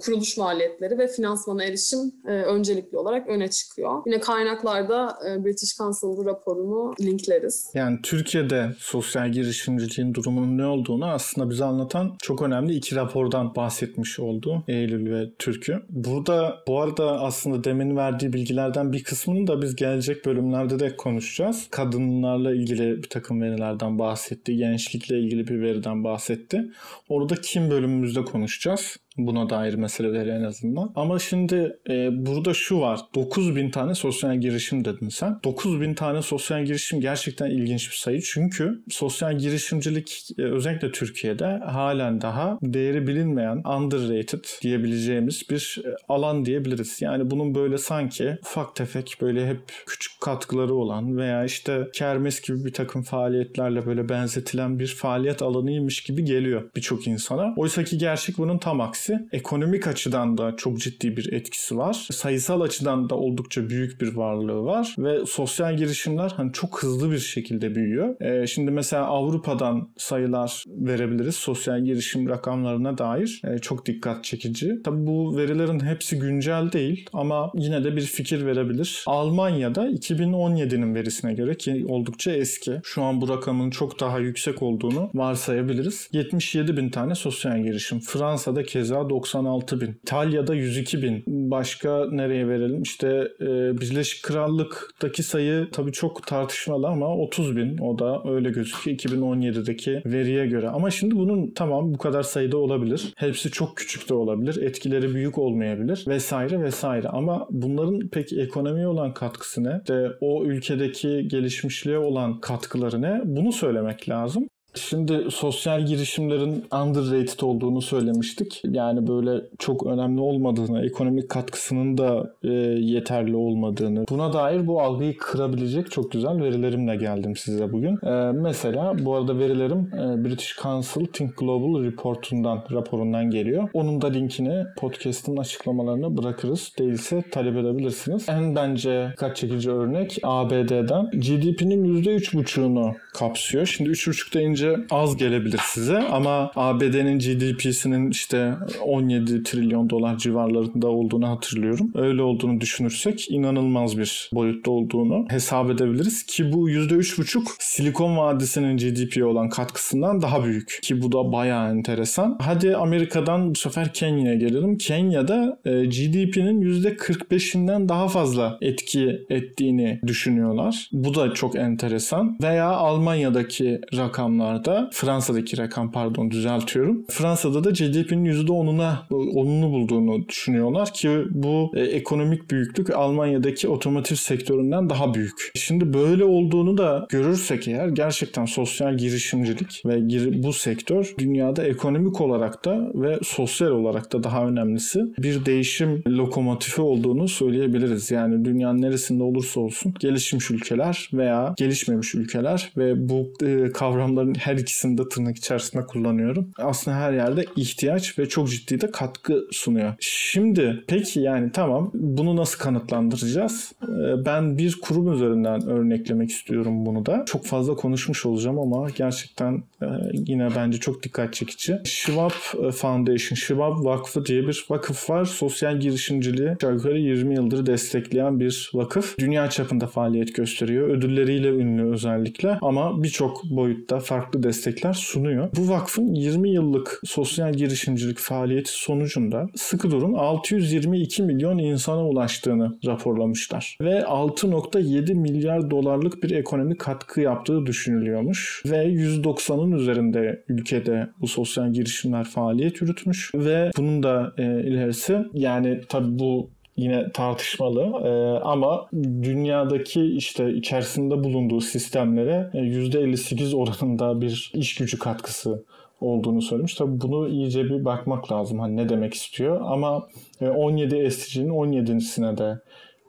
kuruluş 0.00 0.36
maliyetleri 0.36 0.98
ve 0.98 1.08
finansmana 1.08 1.64
erişim 1.64 1.98
e, 2.26 2.30
öncelikli 2.30 2.98
olarak 2.98 3.28
öne 3.28 3.50
çıkıyor. 3.50 4.02
Yine 4.06 4.20
kaynaklarda 4.20 5.18
e, 5.28 5.44
British 5.44 5.76
Council 5.76 6.24
raporunu 6.24 6.94
linkleriz. 7.00 7.70
Yani 7.74 7.98
Türkiye'de 8.02 8.68
sosyal 8.78 9.32
girişimciliğin 9.32 10.14
durumunun 10.14 10.58
ne 10.58 10.66
olduğunu 10.66 11.06
aslında 11.06 11.50
bize 11.50 11.64
anlatan 11.64 12.16
çok 12.22 12.42
önemli 12.42 12.74
iki 12.74 12.96
rapordan 12.96 13.54
bahsetmiş 13.54 14.20
oldu 14.20 14.64
Eylül 14.68 15.14
ve 15.14 15.32
Türk'ü. 15.38 15.82
Burada 15.90 16.56
bu 16.66 16.80
arada 16.80 17.20
aslında 17.20 17.64
demin 17.64 17.96
verdiği 17.96 18.32
bilgilerden 18.32 18.92
bir 18.92 19.04
kısmını 19.04 19.46
da 19.46 19.62
biz 19.62 19.76
gelecek 19.76 20.26
bölümlerde 20.26 20.78
de 20.78 20.96
konuşacağız. 20.96 21.66
Kadınlarla 21.70 22.54
ilgili 22.54 23.02
bir 23.02 23.08
takım 23.08 23.40
verilerden 23.40 23.98
bahsetti. 23.98 24.56
Gençlikle 24.56 25.18
ilgili 25.20 25.48
bir 25.48 25.60
veriden 25.60 26.04
bahsetti. 26.04 26.70
Orada 27.08 27.34
kim 27.34 27.70
bölümümüzde 27.70 28.24
konuşacağız. 28.24 28.35
он 28.36 28.44
и 28.44 28.48
сейчас 28.48 28.98
Buna 29.18 29.50
dair 29.50 29.74
meseleleri 29.74 30.30
en 30.30 30.42
azından. 30.42 30.92
Ama 30.94 31.18
şimdi 31.18 31.78
e, 31.88 32.08
burada 32.26 32.54
şu 32.54 32.80
var. 32.80 33.00
9000 33.14 33.70
tane 33.70 33.94
sosyal 33.94 34.40
girişim 34.40 34.84
dedin 34.84 35.08
sen. 35.08 35.40
9000 35.44 35.94
tane 35.94 36.22
sosyal 36.22 36.64
girişim 36.64 37.00
gerçekten 37.00 37.50
ilginç 37.50 37.90
bir 37.90 37.96
sayı. 37.96 38.20
Çünkü 38.22 38.82
sosyal 38.90 39.38
girişimcilik 39.38 40.28
e, 40.38 40.42
özellikle 40.42 40.92
Türkiye'de 40.92 41.46
halen 41.46 42.20
daha 42.20 42.58
değeri 42.62 43.06
bilinmeyen 43.06 43.56
underrated 43.56 44.44
diyebileceğimiz 44.62 45.42
bir 45.50 45.82
e, 45.84 45.88
alan 46.08 46.44
diyebiliriz. 46.44 47.02
Yani 47.02 47.30
bunun 47.30 47.54
böyle 47.54 47.78
sanki 47.78 48.38
ufak 48.42 48.76
tefek 48.76 49.18
böyle 49.20 49.48
hep 49.48 49.60
küçük 49.86 50.20
katkıları 50.20 50.74
olan 50.74 51.16
veya 51.16 51.44
işte 51.44 51.88
kermes 51.94 52.40
gibi 52.40 52.64
bir 52.64 52.72
takım 52.72 53.02
faaliyetlerle 53.02 53.86
böyle 53.86 54.08
benzetilen 54.08 54.78
bir 54.78 54.86
faaliyet 54.86 55.42
alanıymış 55.42 56.02
gibi 56.02 56.24
geliyor 56.24 56.70
birçok 56.76 57.06
insana. 57.06 57.54
Oysa 57.56 57.84
ki 57.84 57.98
gerçek 57.98 58.38
bunun 58.38 58.58
tam 58.58 58.80
aksi 58.80 59.05
etkisi. 59.06 59.28
Ekonomik 59.32 59.86
açıdan 59.86 60.38
da 60.38 60.56
çok 60.56 60.78
ciddi 60.78 61.16
bir 61.16 61.32
etkisi 61.32 61.76
var. 61.76 62.08
Sayısal 62.10 62.60
açıdan 62.60 63.10
da 63.10 63.14
oldukça 63.14 63.68
büyük 63.68 64.00
bir 64.00 64.14
varlığı 64.14 64.64
var 64.64 64.94
ve 64.98 65.26
sosyal 65.26 65.76
girişimler 65.76 66.32
hani 66.36 66.52
çok 66.52 66.82
hızlı 66.82 67.10
bir 67.10 67.18
şekilde 67.18 67.74
büyüyor. 67.74 68.20
Ee, 68.20 68.46
şimdi 68.46 68.70
mesela 68.70 69.04
Avrupa'dan 69.04 69.88
sayılar 69.96 70.64
verebiliriz 70.66 71.36
sosyal 71.36 71.84
girişim 71.84 72.28
rakamlarına 72.28 72.98
dair. 72.98 73.42
Ee, 73.44 73.58
çok 73.58 73.86
dikkat 73.86 74.24
çekici. 74.24 74.82
Tabi 74.84 75.06
bu 75.06 75.36
verilerin 75.36 75.80
hepsi 75.80 76.18
güncel 76.18 76.72
değil 76.72 77.10
ama 77.12 77.50
yine 77.54 77.84
de 77.84 77.96
bir 77.96 78.02
fikir 78.02 78.46
verebilir. 78.46 79.04
Almanya'da 79.06 79.90
2017'nin 79.90 80.94
verisine 80.94 81.34
göre 81.34 81.54
ki 81.54 81.84
oldukça 81.88 82.32
eski. 82.32 82.80
Şu 82.84 83.02
an 83.02 83.20
bu 83.20 83.28
rakamın 83.28 83.70
çok 83.70 84.00
daha 84.00 84.18
yüksek 84.18 84.62
olduğunu 84.62 85.10
varsayabiliriz. 85.14 86.08
77 86.12 86.76
bin 86.76 86.88
tane 86.88 87.14
sosyal 87.14 87.62
girişim. 87.62 88.00
Fransa'da 88.00 88.62
keza 88.62 88.95
keza 88.96 89.10
96 89.10 89.80
bin. 89.80 90.00
İtalya'da 90.02 90.54
102 90.54 91.02
bin. 91.02 91.24
Başka 91.26 92.06
nereye 92.10 92.48
verelim? 92.48 92.82
İşte 92.82 93.08
e, 93.40 93.46
Birleşik 93.80 94.24
Krallık'taki 94.24 95.22
sayı 95.22 95.68
tabii 95.72 95.92
çok 95.92 96.26
tartışmalı 96.26 96.88
ama 96.88 97.16
30 97.16 97.56
bin. 97.56 97.78
O 97.78 97.98
da 97.98 98.22
öyle 98.30 98.50
gözüküyor 98.50 98.98
2017'deki 98.98 100.02
veriye 100.06 100.46
göre. 100.46 100.68
Ama 100.68 100.90
şimdi 100.90 101.16
bunun 101.16 101.52
tamam 101.54 101.94
bu 101.94 101.98
kadar 101.98 102.22
sayıda 102.22 102.56
olabilir. 102.56 103.12
Hepsi 103.16 103.50
çok 103.50 103.76
küçük 103.76 104.08
de 104.08 104.14
olabilir. 104.14 104.62
Etkileri 104.62 105.14
büyük 105.14 105.38
olmayabilir 105.38 106.04
vesaire 106.08 106.62
vesaire. 106.62 107.08
Ama 107.08 107.46
bunların 107.50 108.08
peki 108.12 108.40
ekonomiye 108.40 108.86
olan 108.86 109.14
katkısı 109.14 109.64
ne? 109.64 109.76
İşte 109.78 110.08
o 110.20 110.44
ülkedeki 110.44 111.28
gelişmişliğe 111.28 111.98
olan 111.98 112.40
katkıları 112.40 113.02
ne? 113.02 113.20
Bunu 113.24 113.52
söylemek 113.52 114.08
lazım. 114.08 114.48
Şimdi 114.78 115.26
sosyal 115.30 115.86
girişimlerin 115.86 116.64
underrated 116.72 117.40
olduğunu 117.40 117.82
söylemiştik. 117.82 118.62
Yani 118.64 119.06
böyle 119.06 119.42
çok 119.58 119.86
önemli 119.86 120.20
olmadığını, 120.20 120.86
ekonomik 120.86 121.28
katkısının 121.28 121.98
da 121.98 122.34
e, 122.42 122.48
yeterli 122.80 123.36
olmadığını. 123.36 124.04
Buna 124.10 124.32
dair 124.32 124.66
bu 124.66 124.82
algıyı 124.82 125.16
kırabilecek 125.18 125.90
çok 125.90 126.12
güzel 126.12 126.42
verilerimle 126.42 126.96
geldim 126.96 127.36
size 127.36 127.72
bugün. 127.72 128.06
E, 128.06 128.32
mesela 128.32 129.04
bu 129.04 129.14
arada 129.14 129.38
verilerim 129.38 129.90
e, 129.94 130.24
British 130.24 130.56
Council 130.62 131.06
Think 131.06 131.36
Global 131.36 131.84
Report'undan, 131.84 132.64
raporundan 132.72 133.30
geliyor. 133.30 133.68
Onun 133.74 134.00
da 134.00 134.06
linkini 134.06 134.64
podcast'ın 134.76 135.36
açıklamalarına 135.36 136.16
bırakırız. 136.16 136.72
Değilse 136.78 137.22
talep 137.30 137.56
edebilirsiniz. 137.56 138.28
En 138.28 138.56
bence 138.56 139.12
kaç 139.16 139.36
çekici 139.36 139.70
örnek 139.70 140.18
ABD'den 140.22 141.10
GDP'nin 141.10 142.02
%3,5'unu 142.02 142.94
kapsıyor. 143.14 143.66
Şimdi 143.66 143.90
3,5 143.90 144.34
deyince 144.34 144.65
bence 144.66 144.86
az 144.90 145.16
gelebilir 145.16 145.60
size 145.64 145.98
ama 145.98 146.50
ABD'nin 146.56 147.18
GDP'sinin 147.18 148.10
işte 148.10 148.54
17 148.82 149.42
trilyon 149.42 149.90
dolar 149.90 150.18
civarlarında 150.18 150.88
olduğunu 150.88 151.28
hatırlıyorum. 151.28 151.90
Öyle 151.94 152.22
olduğunu 152.22 152.60
düşünürsek 152.60 153.30
inanılmaz 153.30 153.98
bir 153.98 154.30
boyutta 154.32 154.70
olduğunu 154.70 155.26
hesap 155.28 155.70
edebiliriz 155.70 156.26
ki 156.26 156.52
bu 156.52 156.70
%3,5 156.70 157.40
Silikon 157.58 158.16
Vadisi'nin 158.16 158.76
GDP'ye 158.76 159.24
olan 159.24 159.48
katkısından 159.48 160.22
daha 160.22 160.44
büyük 160.44 160.78
ki 160.82 161.02
bu 161.02 161.12
da 161.12 161.32
bayağı 161.32 161.70
enteresan. 161.70 162.38
Hadi 162.40 162.76
Amerika'dan 162.76 163.50
bu 163.50 163.54
sefer 163.54 163.92
Kenya'ya 163.92 164.34
gelelim. 164.34 164.78
Kenya'da 164.78 165.58
e, 165.64 165.70
GDP'nin 165.70 166.82
%45'inden 166.82 167.88
daha 167.88 168.08
fazla 168.08 168.58
etki 168.60 169.26
ettiğini 169.30 170.00
düşünüyorlar. 170.06 170.88
Bu 170.92 171.14
da 171.14 171.34
çok 171.34 171.56
enteresan. 171.56 172.36
Veya 172.42 172.68
Almanya'daki 172.68 173.80
rakamlar 173.96 174.55
rakamlarda 174.56 174.90
Fransa'daki 174.92 175.58
rakam 175.58 175.92
pardon 175.92 176.30
düzeltiyorum. 176.30 177.04
Fransa'da 177.10 177.64
da 177.64 177.70
GDP'nin 177.70 178.24
%10'una 178.24 178.94
10'unu 179.10 179.72
bulduğunu 179.72 180.28
düşünüyorlar 180.28 180.92
ki 180.92 181.10
bu 181.30 181.72
e, 181.74 181.80
ekonomik 181.80 182.50
büyüklük 182.50 182.90
Almanya'daki 182.90 183.68
otomotiv 183.68 184.16
sektöründen 184.16 184.90
daha 184.90 185.14
büyük. 185.14 185.52
Şimdi 185.54 185.94
böyle 185.94 186.24
olduğunu 186.24 186.78
da 186.78 187.06
görürsek 187.08 187.68
eğer 187.68 187.88
gerçekten 187.88 188.44
sosyal 188.44 188.96
girişimcilik 188.96 189.82
ve 189.86 189.98
bu 190.42 190.52
sektör 190.52 191.14
dünyada 191.18 191.64
ekonomik 191.64 192.20
olarak 192.20 192.64
da 192.64 192.90
ve 192.94 193.18
sosyal 193.22 193.70
olarak 193.70 194.12
da 194.12 194.22
daha 194.22 194.46
önemlisi 194.46 195.00
bir 195.18 195.44
değişim 195.44 196.02
lokomotifi 196.08 196.80
olduğunu 196.80 197.28
söyleyebiliriz. 197.28 198.10
Yani 198.10 198.44
dünyanın 198.44 198.82
neresinde 198.82 199.22
olursa 199.22 199.60
olsun 199.60 199.94
gelişmiş 200.00 200.50
ülkeler 200.50 201.10
veya 201.12 201.54
gelişmemiş 201.56 202.14
ülkeler 202.14 202.72
ve 202.76 203.08
bu 203.08 203.32
e, 203.44 203.72
kavramların 203.72 204.35
her 204.38 204.56
ikisini 204.56 204.98
de 204.98 205.08
tırnak 205.08 205.36
içerisinde 205.36 205.82
kullanıyorum. 205.86 206.50
Aslında 206.58 206.96
her 206.96 207.12
yerde 207.12 207.44
ihtiyaç 207.56 208.18
ve 208.18 208.28
çok 208.28 208.50
ciddi 208.50 208.80
de 208.80 208.90
katkı 208.90 209.44
sunuyor. 209.52 209.94
Şimdi 210.00 210.84
peki 210.88 211.20
yani 211.20 211.52
tamam 211.52 211.90
bunu 211.94 212.36
nasıl 212.36 212.58
kanıtlandıracağız? 212.58 213.72
Ee, 213.82 213.86
ben 214.26 214.58
bir 214.58 214.80
kurum 214.80 215.12
üzerinden 215.12 215.68
örneklemek 215.68 216.30
istiyorum 216.30 216.86
bunu 216.86 217.06
da. 217.06 217.24
Çok 217.26 217.46
fazla 217.46 217.74
konuşmuş 217.74 218.26
olacağım 218.26 218.58
ama 218.58 218.90
gerçekten 218.90 219.62
e, 219.82 219.86
yine 220.12 220.48
bence 220.56 220.78
çok 220.78 221.02
dikkat 221.02 221.34
çekici. 221.34 221.78
Schwab 221.84 222.66
e, 222.66 222.70
Foundation, 222.70 223.36
Schwab 223.36 223.84
Vakfı 223.84 224.26
diye 224.26 224.48
bir 224.48 224.66
vakıf 224.70 225.10
var. 225.10 225.24
Sosyal 225.24 225.80
girişimciliği 225.80 226.50
yukarı 226.50 226.98
20 226.98 227.34
yıldır 227.34 227.66
destekleyen 227.66 228.40
bir 228.40 228.70
vakıf. 228.74 229.18
Dünya 229.18 229.50
çapında 229.50 229.86
faaliyet 229.86 230.34
gösteriyor. 230.34 230.88
Ödülleriyle 230.88 231.48
ünlü 231.48 231.92
özellikle 231.92 232.58
ama 232.62 233.02
birçok 233.02 233.44
boyutta 233.44 233.98
farklı 233.98 234.25
farklı 234.26 234.42
destekler 234.42 234.92
sunuyor. 234.92 235.48
Bu 235.56 235.68
vakfın 235.68 236.14
20 236.14 236.50
yıllık 236.50 237.00
sosyal 237.04 237.52
girişimcilik 237.52 238.18
faaliyeti 238.18 238.70
sonucunda 238.72 239.46
sıkı 239.54 239.90
durun 239.90 240.14
622 240.14 241.22
milyon 241.22 241.58
insana 241.58 242.08
ulaştığını 242.08 242.78
raporlamışlar. 242.86 243.78
Ve 243.80 244.00
6.7 244.00 245.14
milyar 245.14 245.70
dolarlık 245.70 246.22
bir 246.22 246.30
ekonomik 246.30 246.80
katkı 246.80 247.20
yaptığı 247.20 247.66
düşünülüyormuş. 247.66 248.62
Ve 248.66 248.86
190'ın 248.86 249.72
üzerinde 249.72 250.44
ülkede 250.48 251.08
bu 251.20 251.26
sosyal 251.26 251.72
girişimler 251.72 252.24
faaliyet 252.24 252.80
yürütmüş. 252.80 253.30
Ve 253.34 253.70
bunun 253.76 254.02
da 254.02 254.32
e, 254.38 254.42
ilerisi 254.42 255.18
yani 255.34 255.80
tabii 255.88 256.18
bu 256.18 256.50
yine 256.76 257.12
tartışmalı 257.12 257.80
ee, 257.80 258.40
ama 258.44 258.88
dünyadaki 259.22 260.02
işte 260.16 260.52
içerisinde 260.54 261.24
bulunduğu 261.24 261.60
sistemlere 261.60 262.50
%58 262.54 263.56
oranında 263.56 264.20
bir 264.20 264.52
iş 264.54 264.74
gücü 264.74 264.98
katkısı 264.98 265.64
olduğunu 266.00 266.42
söylemiş. 266.42 266.74
Tabii 266.74 267.00
bunu 267.00 267.28
iyice 267.28 267.64
bir 267.64 267.84
bakmak 267.84 268.32
lazım. 268.32 268.60
Hani 268.60 268.76
ne 268.76 268.88
demek 268.88 269.14
istiyor 269.14 269.60
ama 269.64 270.08
17 270.40 271.10
SDG'nin 271.10 271.48
17'sine 271.48 272.38
de 272.38 272.60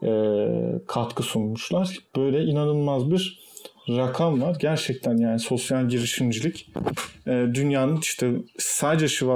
e, 0.03 0.11
katkı 0.87 1.23
sunmuşlar. 1.23 1.97
Böyle 2.15 2.43
inanılmaz 2.43 3.11
bir 3.11 3.39
rakam 3.89 4.41
var. 4.41 4.57
Gerçekten 4.59 5.17
yani 5.17 5.39
sosyal 5.39 5.89
girişimcilik 5.89 6.69
e, 7.27 7.45
dünyanın 7.53 7.97
işte 8.01 8.31
sadece 8.57 9.25
e, 9.25 9.27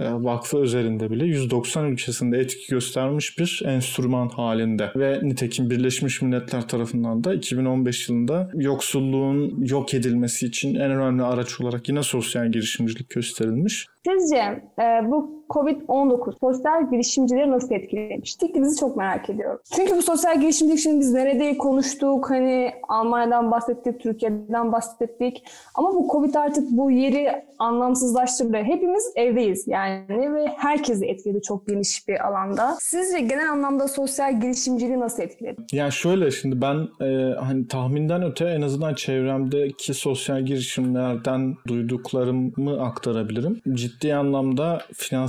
vakfı 0.00 0.58
üzerinde 0.58 1.10
bile 1.10 1.24
190 1.24 1.84
ülkesinde 1.84 2.38
etki 2.38 2.66
göstermiş 2.70 3.38
bir 3.38 3.62
enstrüman 3.66 4.28
halinde. 4.28 4.92
Ve 4.96 5.20
nitekim 5.22 5.70
Birleşmiş 5.70 6.22
Milletler 6.22 6.68
tarafından 6.68 7.24
da 7.24 7.34
2015 7.34 8.08
yılında 8.08 8.50
yoksulluğun 8.54 9.64
yok 9.66 9.94
edilmesi 9.94 10.46
için 10.46 10.74
en 10.74 10.90
önemli 10.90 11.22
araç 11.22 11.60
olarak 11.60 11.88
yine 11.88 12.02
sosyal 12.02 12.52
girişimcilik 12.52 13.10
gösterilmiş. 13.10 13.86
Sizce 14.06 14.62
e, 14.80 15.10
bu 15.10 15.37
Covid-19 15.50 16.32
sosyal 16.40 16.90
girişimcileri 16.90 17.50
nasıl 17.50 17.74
etkilemiş? 17.74 18.36
Fikrinizi 18.40 18.80
çok 18.80 18.96
merak 18.96 19.30
ediyorum. 19.30 19.60
Çünkü 19.76 19.96
bu 19.96 20.02
sosyal 20.02 20.40
girişimcilik 20.40 20.80
şimdi 20.80 21.00
biz 21.00 21.12
nerede 21.12 21.58
konuştuk? 21.58 22.30
Hani 22.30 22.72
Almanya'dan 22.88 23.50
bahsettik, 23.50 24.00
Türkiye'den 24.00 24.72
bahsettik. 24.72 25.44
Ama 25.74 25.94
bu 25.94 26.08
Covid 26.12 26.34
artık 26.34 26.70
bu 26.70 26.90
yeri 26.90 27.44
anlamsızlaştırdı. 27.58 28.56
Hepimiz 28.56 29.12
evdeyiz 29.16 29.64
yani 29.66 30.34
ve 30.34 30.46
herkesi 30.56 31.06
etkiledi 31.06 31.42
çok 31.42 31.66
geniş 31.66 32.08
bir 32.08 32.26
alanda. 32.26 32.76
Sizce 32.80 33.20
genel 33.20 33.52
anlamda 33.52 33.88
sosyal 33.88 34.40
girişimciliği 34.40 35.00
nasıl 35.00 35.22
etkiledi? 35.22 35.60
Yani 35.72 35.92
şöyle 35.92 36.30
şimdi 36.30 36.60
ben 36.60 36.88
e, 37.06 37.34
hani 37.34 37.68
tahminden 37.68 38.22
öte 38.22 38.44
en 38.44 38.62
azından 38.62 38.94
çevremdeki 38.94 39.94
sosyal 39.94 40.42
girişimlerden 40.42 41.56
duyduklarımı 41.66 42.82
aktarabilirim. 42.82 43.60
Ciddi 43.74 44.14
anlamda 44.14 44.78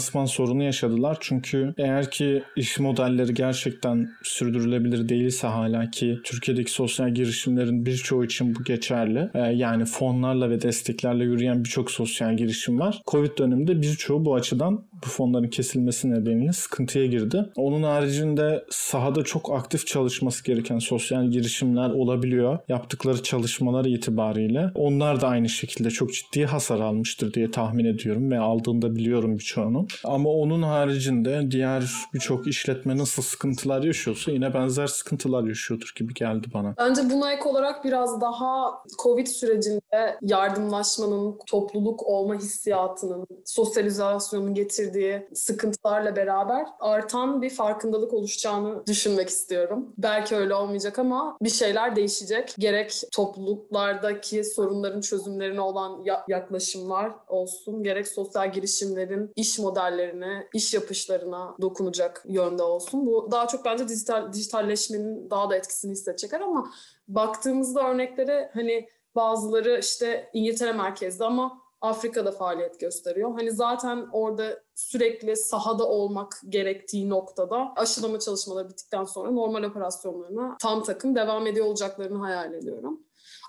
finansman 0.09 0.25
sorunu 0.25 0.63
yaşadılar. 0.63 1.17
Çünkü 1.19 1.73
eğer 1.77 2.11
ki 2.11 2.43
iş 2.55 2.79
modelleri 2.79 3.33
gerçekten 3.33 4.09
sürdürülebilir 4.23 5.09
değilse 5.09 5.47
hala 5.47 5.89
ki 5.89 6.19
Türkiye'deki 6.23 6.71
sosyal 6.71 7.13
girişimlerin 7.13 7.85
birçoğu 7.85 8.25
için 8.25 8.55
bu 8.55 8.63
geçerli. 8.63 9.29
E, 9.33 9.39
yani 9.39 9.85
fonlarla 9.85 10.49
ve 10.49 10.61
desteklerle 10.61 11.23
yürüyen 11.23 11.63
birçok 11.63 11.91
sosyal 11.91 12.37
girişim 12.37 12.79
var. 12.79 13.01
Covid 13.07 13.37
döneminde 13.37 13.81
birçoğu 13.81 14.25
bu 14.25 14.35
açıdan 14.35 14.85
bu 15.05 15.09
fonların 15.09 15.47
kesilmesi 15.47 16.12
nedeniyle 16.12 16.53
sıkıntıya 16.53 17.05
girdi. 17.05 17.45
Onun 17.55 17.83
haricinde 17.83 18.65
sahada 18.69 19.23
çok 19.23 19.53
aktif 19.53 19.88
çalışması 19.88 20.43
gereken 20.43 20.79
sosyal 20.79 21.25
girişimler 21.25 21.89
olabiliyor. 21.89 22.59
Yaptıkları 22.67 23.23
çalışmalar 23.23 23.85
itibariyle. 23.85 24.71
Onlar 24.75 25.21
da 25.21 25.27
aynı 25.27 25.49
şekilde 25.49 25.89
çok 25.89 26.13
ciddi 26.13 26.45
hasar 26.45 26.79
almıştır 26.79 27.33
diye 27.33 27.51
tahmin 27.51 27.85
ediyorum 27.85 28.31
ve 28.31 28.39
aldığında 28.39 28.95
biliyorum 28.95 29.38
birçoğunu. 29.38 29.88
Ama 30.03 30.29
onun 30.29 30.62
haricinde 30.62 31.51
diğer 31.51 31.83
birçok 32.13 32.47
işletme 32.47 32.97
nasıl 32.97 33.23
sıkıntılar 33.23 33.83
yaşıyorsa 33.83 34.31
yine 34.31 34.53
benzer 34.53 34.88
sıkıntılar 34.88 35.43
yaşıyordur 35.43 35.93
gibi 35.95 36.13
geldi 36.13 36.47
bana. 36.53 36.75
Bence 36.77 37.01
buna 37.09 37.33
ek 37.33 37.49
olarak 37.49 37.85
biraz 37.85 38.21
daha 38.21 38.71
Covid 39.03 39.27
sürecinde 39.27 40.17
yardımlaşmanın, 40.21 41.39
topluluk 41.47 42.03
olma 42.03 42.35
hissiyatının, 42.35 43.27
sosyalizasyonun 43.45 44.53
getirdiği 44.53 44.88
sıkıntılarla 45.34 46.15
beraber 46.15 46.65
artan 46.80 47.41
bir 47.41 47.49
farkındalık 47.49 48.13
oluşacağını 48.13 48.88
düşünmek 48.88 49.30
istiyorum. 49.30 49.93
Belki 49.97 50.36
öyle 50.36 50.56
olmayacak 50.56 50.99
ama 50.99 51.38
bir 51.41 51.49
şeyler 51.49 51.95
değişecek. 51.95 52.56
Gerek 52.60 53.02
topluluklardaki 53.12 54.43
sorunların 54.43 55.02
çözümlerine 55.02 55.62
olan 55.62 56.06
yaklaşımlar 56.28 57.12
olsun, 57.28 57.84
gerek 57.84 58.08
sosyal 58.08 58.52
girişimlerin 58.52 59.32
iş 59.36 59.60
modellerine, 59.60 60.47
iş 60.54 60.73
yapışlarına 60.73 61.56
dokunacak 61.62 62.23
yönde 62.28 62.63
olsun. 62.63 63.06
Bu 63.06 63.28
daha 63.32 63.47
çok 63.47 63.65
bence 63.65 63.88
dijital 63.88 64.34
dijitalleşmenin 64.34 65.30
daha 65.30 65.49
da 65.49 65.56
etkisini 65.56 65.91
hissedecekler 65.91 66.41
ama 66.41 66.71
baktığımızda 67.08 67.89
örneklere 67.89 68.52
hani 68.54 68.89
bazıları 69.15 69.80
işte 69.80 70.30
İngiltere 70.34 70.71
merkezli 70.71 71.25
ama 71.25 71.62
Afrika'da 71.81 72.31
faaliyet 72.31 72.79
gösteriyor. 72.79 73.31
Hani 73.31 73.51
zaten 73.51 74.07
orada 74.11 74.63
sürekli 74.75 75.35
sahada 75.35 75.87
olmak 75.87 76.41
gerektiği 76.49 77.09
noktada 77.09 77.73
aşılama 77.75 78.19
çalışmaları 78.19 78.69
bittikten 78.69 79.03
sonra 79.03 79.31
normal 79.31 79.63
operasyonlarına 79.63 80.57
tam 80.61 80.83
takım 80.83 81.15
devam 81.15 81.47
ediyor 81.47 81.65
olacaklarını 81.65 82.17
hayal 82.17 82.53
ediyorum. 82.53 82.99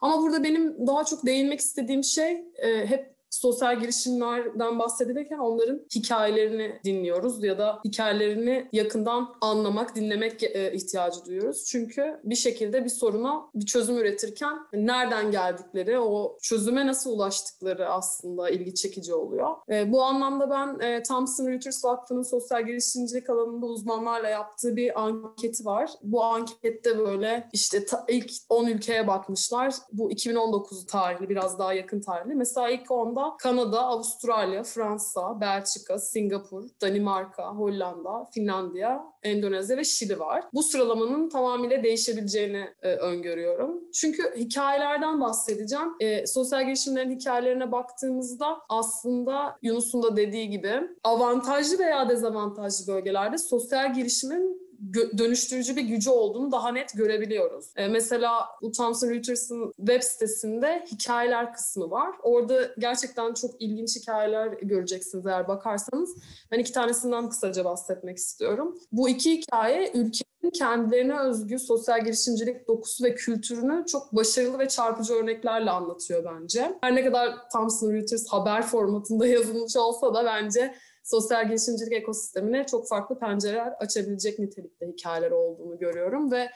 Ama 0.03 0.23
burada 0.23 0.45
benim 0.45 0.87
daha 0.87 1.05
çok 1.05 1.27
değinmek 1.27 1.61
istediğim 1.61 2.05
şey 2.05 2.45
e, 2.57 2.87
hep 2.87 3.20
sosyal 3.31 3.81
girişimlerden 3.81 4.79
bahsedilirken 4.79 5.39
onların 5.39 5.81
hikayelerini 5.95 6.81
dinliyoruz 6.85 7.45
ya 7.45 7.59
da 7.59 7.81
hikayelerini 7.85 8.69
yakından 8.73 9.35
anlamak, 9.41 9.97
dinlemek 9.97 10.43
e, 10.43 10.73
ihtiyacı 10.73 11.25
duyuyoruz. 11.25 11.65
Çünkü 11.67 12.21
bir 12.25 12.35
şekilde 12.35 12.85
bir 12.85 12.91
soruna 12.91 13.51
bir 13.55 13.67
çözüm 13.67 13.99
üretirken 13.99 14.59
nereden 14.73 15.31
geldikleri, 15.31 15.99
o 15.99 16.39
çözüme 16.43 16.87
nasıl 16.87 17.13
ulaştıkları 17.13 17.89
aslında 17.89 18.51
ilgi 18.51 18.75
çekici 18.75 19.15
oluyor. 19.15 19.57
E, 19.71 19.93
bu 19.93 20.03
anlamda 20.03 20.51
ben 20.51 20.87
e, 20.87 21.03
Thomson 21.03 21.47
Reuters 21.47 21.85
Vakfı'nın 21.85 22.23
sosyal 22.23 22.67
girişimcilik 22.67 23.31
alanında 23.31 23.67
uzmanlarla 23.67 24.29
yaptığı 24.29 24.77
bir 24.77 25.03
anketi 25.03 25.65
var. 25.65 25.91
Bu 26.03 26.25
ankette 26.25 26.99
böyle 26.99 27.49
işte 27.53 27.85
ilk 28.09 28.31
10 28.49 28.67
ülkeye 28.67 29.07
bakmışlar. 29.07 29.75
Bu 29.93 30.11
2019 30.11 30.87
tarihli, 30.87 31.29
biraz 31.29 31.59
daha 31.59 31.75
yakın 31.75 32.01
tarihli. 32.01 32.35
Mesela 32.35 32.71
ilk 32.71 32.87
10'da 32.87 33.20
sırasında 33.21 33.37
Kanada, 33.37 33.81
Avustralya, 33.81 34.63
Fransa, 34.63 35.41
Belçika, 35.41 35.99
Singapur, 35.99 36.65
Danimarka, 36.81 37.47
Hollanda, 37.47 38.29
Finlandiya, 38.35 39.05
Endonezya 39.23 39.77
ve 39.77 39.85
Şili 39.85 40.19
var. 40.19 40.45
Bu 40.55 40.63
sıralamanın 40.63 41.29
tamamıyla 41.29 41.83
değişebileceğini 41.83 42.65
e, 42.83 42.89
öngörüyorum. 42.89 43.93
Çünkü 43.93 44.23
hikayelerden 44.37 45.21
bahsedeceğim. 45.21 45.89
E, 46.01 46.27
sosyal 46.27 46.65
girişimlerin 46.65 47.19
hikayelerine 47.19 47.73
baktığımızda 47.73 48.59
aslında 48.69 49.59
Yunus'un 49.63 50.03
da 50.03 50.17
dediği 50.17 50.51
gibi 50.51 50.81
avantajlı 51.05 51.79
veya 51.79 52.09
dezavantajlı 52.09 52.95
bölgelerde 52.95 53.39
sosyal 53.39 53.95
girişimin 53.95 54.70
dönüştürücü 55.19 55.77
bir 55.77 55.83
gücü 55.83 56.11
olduğunu 56.11 56.53
daha 56.53 56.73
net 56.73 56.95
görebiliyoruz. 56.95 57.67
E, 57.77 57.89
mesela 57.89 58.49
bu 58.63 58.73
Thomson 58.73 59.11
Reuters'ın 59.11 59.73
web 59.77 60.03
sitesinde 60.03 60.85
hikayeler 60.93 61.53
kısmı 61.53 61.91
var. 61.91 62.11
Orada 62.23 62.71
gerçekten 62.79 63.35
çok 63.35 63.63
ilginç 63.63 63.97
hikayeler 63.97 64.47
göreceksiniz 64.47 65.27
eğer 65.27 65.49
bakarsanız. 65.49 66.17
Ben 66.51 66.59
iki 66.59 66.73
tanesinden 66.73 67.29
kısaca 67.29 67.65
bahsetmek 67.65 68.17
istiyorum. 68.17 68.79
Bu 68.93 69.09
iki 69.09 69.33
hikaye 69.33 69.91
ülkenin 69.95 70.51
kendilerine 70.53 71.21
özgü 71.21 71.59
sosyal 71.59 72.05
girişimcilik 72.05 72.69
dokusu 72.69 73.05
ve 73.05 73.15
kültürünü 73.15 73.87
çok 73.87 74.17
başarılı 74.17 74.59
ve 74.59 74.69
çarpıcı 74.69 75.15
örneklerle 75.15 75.71
anlatıyor 75.71 76.25
bence. 76.25 76.79
Her 76.81 76.95
ne 76.95 77.05
kadar 77.05 77.49
Thomson 77.53 77.93
Reuters 77.93 78.29
haber 78.29 78.63
formatında 78.63 79.27
yazılmış 79.41 79.77
olsa 79.77 80.15
da 80.15 80.25
bence 80.25 80.75
sosyal 81.03 81.49
girişimcilik 81.49 81.93
ekosistemine 81.93 82.67
çok 82.67 82.89
farklı 82.89 83.19
pencereler 83.19 83.73
açabilecek 83.79 84.39
nitelikte 84.39 84.87
hikayeler 84.87 85.31
olduğunu 85.31 85.79
görüyorum 85.79 86.33
ve 86.33 86.51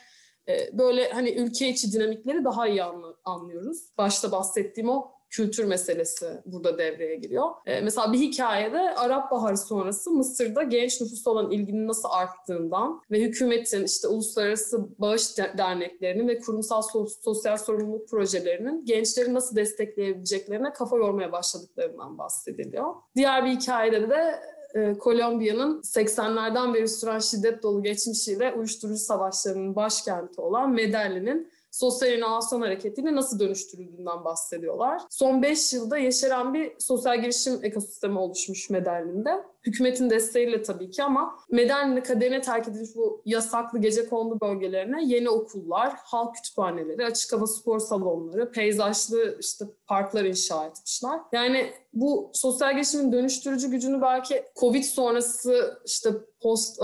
e, 0.48 0.78
böyle 0.78 1.10
hani 1.10 1.30
ülke 1.30 1.68
içi 1.68 1.92
dinamikleri 1.92 2.44
daha 2.44 2.68
iyi 2.68 2.82
anlıyoruz. 3.24 3.78
Başta 3.98 4.32
bahsettiğim 4.32 4.88
o 4.90 5.13
kültür 5.36 5.64
meselesi 5.64 6.26
burada 6.46 6.78
devreye 6.78 7.16
giriyor. 7.16 7.50
Ee, 7.66 7.80
mesela 7.80 8.12
bir 8.12 8.18
hikayede 8.18 8.94
Arap 8.94 9.30
Baharı 9.30 9.58
sonrası 9.58 10.10
Mısır'da 10.10 10.62
genç 10.62 11.00
nüfusa 11.00 11.30
olan 11.30 11.50
ilginin 11.50 11.88
nasıl 11.88 12.08
arttığından 12.12 13.02
ve 13.10 13.20
hükümetin 13.20 13.84
işte 13.84 14.08
uluslararası 14.08 15.00
bağış 15.00 15.38
derneklerinin 15.38 16.28
ve 16.28 16.38
kurumsal 16.38 16.82
sosyal 17.24 17.56
sorumluluk 17.56 18.08
projelerinin 18.08 18.84
gençleri 18.84 19.34
nasıl 19.34 19.56
destekleyebileceklerine 19.56 20.72
kafa 20.72 20.96
yormaya 20.96 21.32
başladıklarından 21.32 22.18
bahsediliyor. 22.18 22.94
Diğer 23.16 23.44
bir 23.44 23.50
hikayede 23.50 24.10
de 24.10 24.40
e, 24.74 24.98
Kolombiya'nın 24.98 25.80
80'lerden 25.82 26.74
beri 26.74 26.88
süren 26.88 27.18
şiddet 27.18 27.62
dolu 27.62 27.82
geçmişiyle 27.82 28.52
uyuşturucu 28.52 28.98
savaşlarının 28.98 29.76
başkenti 29.76 30.40
olan 30.40 30.70
Medellin'in 30.70 31.52
sosyal 31.74 32.12
inovasyon 32.12 32.60
hareketiyle 32.60 33.14
nasıl 33.14 33.38
dönüştürüldüğünden 33.38 34.24
bahsediyorlar. 34.24 35.02
Son 35.10 35.42
5 35.42 35.72
yılda 35.72 35.98
yeşeren 35.98 36.54
bir 36.54 36.72
sosyal 36.78 37.20
girişim 37.20 37.58
ekosistemi 37.62 38.18
oluşmuş 38.18 38.70
Medellin'de. 38.70 39.44
Hükümetin 39.66 40.10
desteğiyle 40.10 40.62
tabii 40.62 40.90
ki 40.90 41.02
ama 41.02 41.34
Medellin'de 41.50 42.02
kaderine 42.02 42.40
terk 42.40 42.68
edilmiş 42.68 42.90
bu 42.96 43.22
yasaklı 43.24 43.78
gece 43.78 44.08
kondu 44.08 44.40
bölgelerine 44.40 45.04
yeni 45.04 45.30
okullar, 45.30 45.92
halk 45.96 46.34
kütüphaneleri, 46.34 47.06
açık 47.06 47.32
hava 47.32 47.46
spor 47.46 47.78
salonları, 47.78 48.52
peyzajlı 48.52 49.38
işte 49.40 49.64
parklar 49.86 50.24
inşa 50.24 50.66
etmişler. 50.66 51.20
Yani 51.32 51.70
bu 51.92 52.30
sosyal 52.34 52.72
girişimin 52.74 53.12
dönüştürücü 53.12 53.70
gücünü 53.70 54.02
belki 54.02 54.42
Covid 54.60 54.84
sonrası 54.84 55.78
işte 55.86 56.10
post 56.44 56.82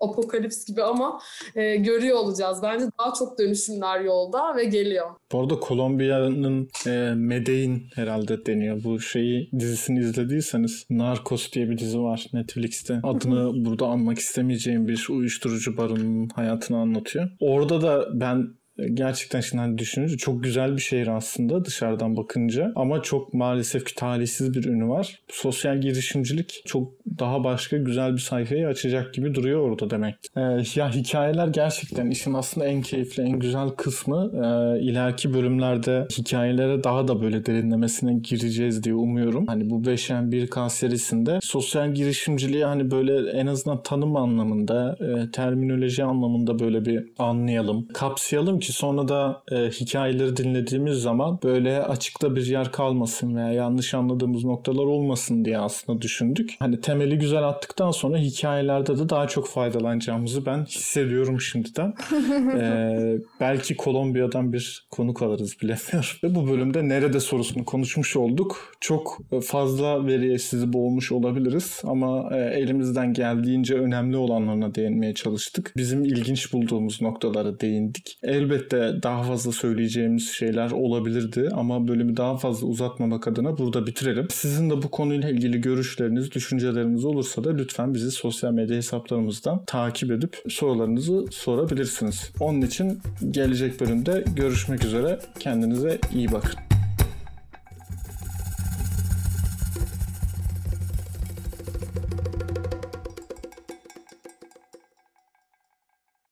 apokalips 0.00 0.64
gibi 0.64 0.82
ama 0.82 1.20
e, 1.54 1.76
görüyor 1.76 2.18
olacağız. 2.18 2.58
Bence 2.62 2.84
daha 2.98 3.14
çok 3.14 3.38
dönüşümler 3.38 4.00
yolda 4.00 4.56
ve 4.56 4.64
geliyor. 4.64 5.10
Bu 5.32 5.40
arada 5.40 5.60
Kolombiya'nın 5.60 6.68
e, 6.86 6.90
Medellin 7.14 7.86
herhalde 7.94 8.46
deniyor. 8.46 8.84
Bu 8.84 9.00
şeyi 9.00 9.50
dizisini 9.58 9.98
izlediyseniz 9.98 10.86
Narcos 10.90 11.52
diye 11.52 11.70
bir 11.70 11.78
dizi 11.78 12.00
var 12.00 12.13
Netflix'te. 12.32 13.00
Adını 13.02 13.64
burada 13.64 13.86
anmak 13.86 14.18
istemeyeceğim 14.18 14.88
bir 14.88 15.06
uyuşturucu 15.10 15.76
baronunun 15.76 16.28
hayatını 16.34 16.78
anlatıyor. 16.78 17.30
Orada 17.40 17.82
da 17.82 18.20
ben 18.20 18.46
gerçekten 18.94 19.40
şimdi 19.40 19.60
hani 19.60 19.78
düşününce 19.78 20.16
çok 20.16 20.44
güzel 20.44 20.76
bir 20.76 20.82
şehir 20.82 21.06
aslında 21.06 21.64
dışarıdan 21.64 22.16
bakınca 22.16 22.72
ama 22.76 23.02
çok 23.02 23.34
maalesef 23.34 23.84
ki 23.84 23.94
talihsiz 23.94 24.54
bir 24.54 24.64
ünü 24.64 24.88
var. 24.88 25.20
Sosyal 25.28 25.80
girişimcilik 25.80 26.62
çok 26.66 26.92
daha 27.18 27.44
başka 27.44 27.76
güzel 27.76 28.12
bir 28.12 28.20
sayfayı 28.20 28.66
açacak 28.66 29.14
gibi 29.14 29.34
duruyor 29.34 29.60
orada 29.60 29.90
demek. 29.90 30.14
Ee, 30.36 30.40
ya 30.74 30.90
hikayeler 30.90 31.48
gerçekten 31.48 32.10
işin 32.10 32.34
aslında 32.34 32.66
en 32.66 32.82
keyifli, 32.82 33.22
en 33.22 33.38
güzel 33.38 33.68
kısmı. 33.68 34.30
Ee, 34.34 34.80
ileriki 34.80 35.34
bölümlerde 35.34 36.06
hikayelere 36.18 36.84
daha 36.84 37.08
da 37.08 37.22
böyle 37.22 37.46
derinlemesine 37.46 38.14
gireceğiz 38.14 38.84
diye 38.84 38.94
umuyorum. 38.94 39.46
Hani 39.46 39.70
bu 39.70 39.82
5'en 39.82 40.32
1K 40.32 40.70
serisinde 40.70 41.38
sosyal 41.42 41.94
girişimciliği 41.94 42.64
hani 42.64 42.90
böyle 42.90 43.30
en 43.30 43.46
azından 43.46 43.82
tanım 43.82 44.16
anlamında, 44.16 44.96
e, 45.00 45.30
terminoloji 45.30 46.04
anlamında 46.04 46.58
böyle 46.58 46.84
bir 46.84 47.04
anlayalım, 47.18 47.88
kapsayalım 47.94 48.60
ki 48.64 48.72
sonra 48.72 49.08
da 49.08 49.42
e, 49.52 49.56
hikayeleri 49.56 50.36
dinlediğimiz 50.36 50.98
zaman 50.98 51.38
böyle 51.42 51.82
açıkta 51.82 52.36
bir 52.36 52.46
yer 52.46 52.72
kalmasın 52.72 53.36
veya 53.36 53.52
yanlış 53.52 53.94
anladığımız 53.94 54.44
noktalar 54.44 54.84
olmasın 54.84 55.44
diye 55.44 55.58
aslında 55.58 56.02
düşündük. 56.02 56.54
Hani 56.58 56.80
temeli 56.80 57.18
güzel 57.18 57.48
attıktan 57.48 57.90
sonra 57.90 58.18
hikayelerde 58.18 58.98
de 58.98 59.08
daha 59.08 59.28
çok 59.28 59.48
faydalanacağımızı 59.48 60.46
ben 60.46 60.64
hissediyorum 60.64 61.40
şimdiden. 61.40 61.94
e, 62.58 63.18
belki 63.40 63.76
Kolombiya'dan 63.76 64.52
bir 64.52 64.86
konuk 64.90 65.22
alırız 65.22 65.56
bilemiyorum. 65.62 66.10
Ve 66.24 66.34
bu 66.34 66.48
bölümde 66.48 66.88
nerede 66.88 67.20
sorusunu 67.20 67.64
konuşmuş 67.64 68.16
olduk. 68.16 68.74
Çok 68.80 69.18
fazla 69.42 70.06
veriye 70.06 70.38
sizi 70.38 70.72
boğmuş 70.72 71.12
olabiliriz 71.12 71.82
ama 71.84 72.30
e, 72.32 72.36
elimizden 72.36 73.12
geldiğince 73.12 73.74
önemli 73.74 74.16
olanlarına 74.16 74.74
değinmeye 74.74 75.14
çalıştık. 75.14 75.72
Bizim 75.76 76.04
ilginç 76.04 76.52
bulduğumuz 76.52 77.02
noktalara 77.02 77.60
değindik. 77.60 78.18
Elbette 78.54 79.02
daha 79.02 79.22
fazla 79.22 79.52
söyleyeceğimiz 79.52 80.30
şeyler 80.30 80.70
olabilirdi 80.70 81.48
ama 81.52 81.88
bölümü 81.88 82.16
daha 82.16 82.36
fazla 82.36 82.66
uzatmamak 82.66 83.28
adına 83.28 83.58
burada 83.58 83.86
bitirelim. 83.86 84.26
Sizin 84.30 84.70
de 84.70 84.82
bu 84.82 84.90
konuyla 84.90 85.30
ilgili 85.30 85.60
görüşleriniz, 85.60 86.30
düşünceleriniz 86.30 87.04
olursa 87.04 87.44
da 87.44 87.50
lütfen 87.50 87.94
bizi 87.94 88.10
sosyal 88.10 88.52
medya 88.52 88.76
hesaplarımızdan 88.76 89.64
takip 89.66 90.10
edip 90.10 90.42
sorularınızı 90.48 91.24
sorabilirsiniz. 91.30 92.32
Onun 92.40 92.62
için 92.62 92.98
gelecek 93.30 93.80
bölümde 93.80 94.24
görüşmek 94.36 94.84
üzere. 94.84 95.18
Kendinize 95.38 95.98
iyi 96.14 96.32
bakın. 96.32 96.73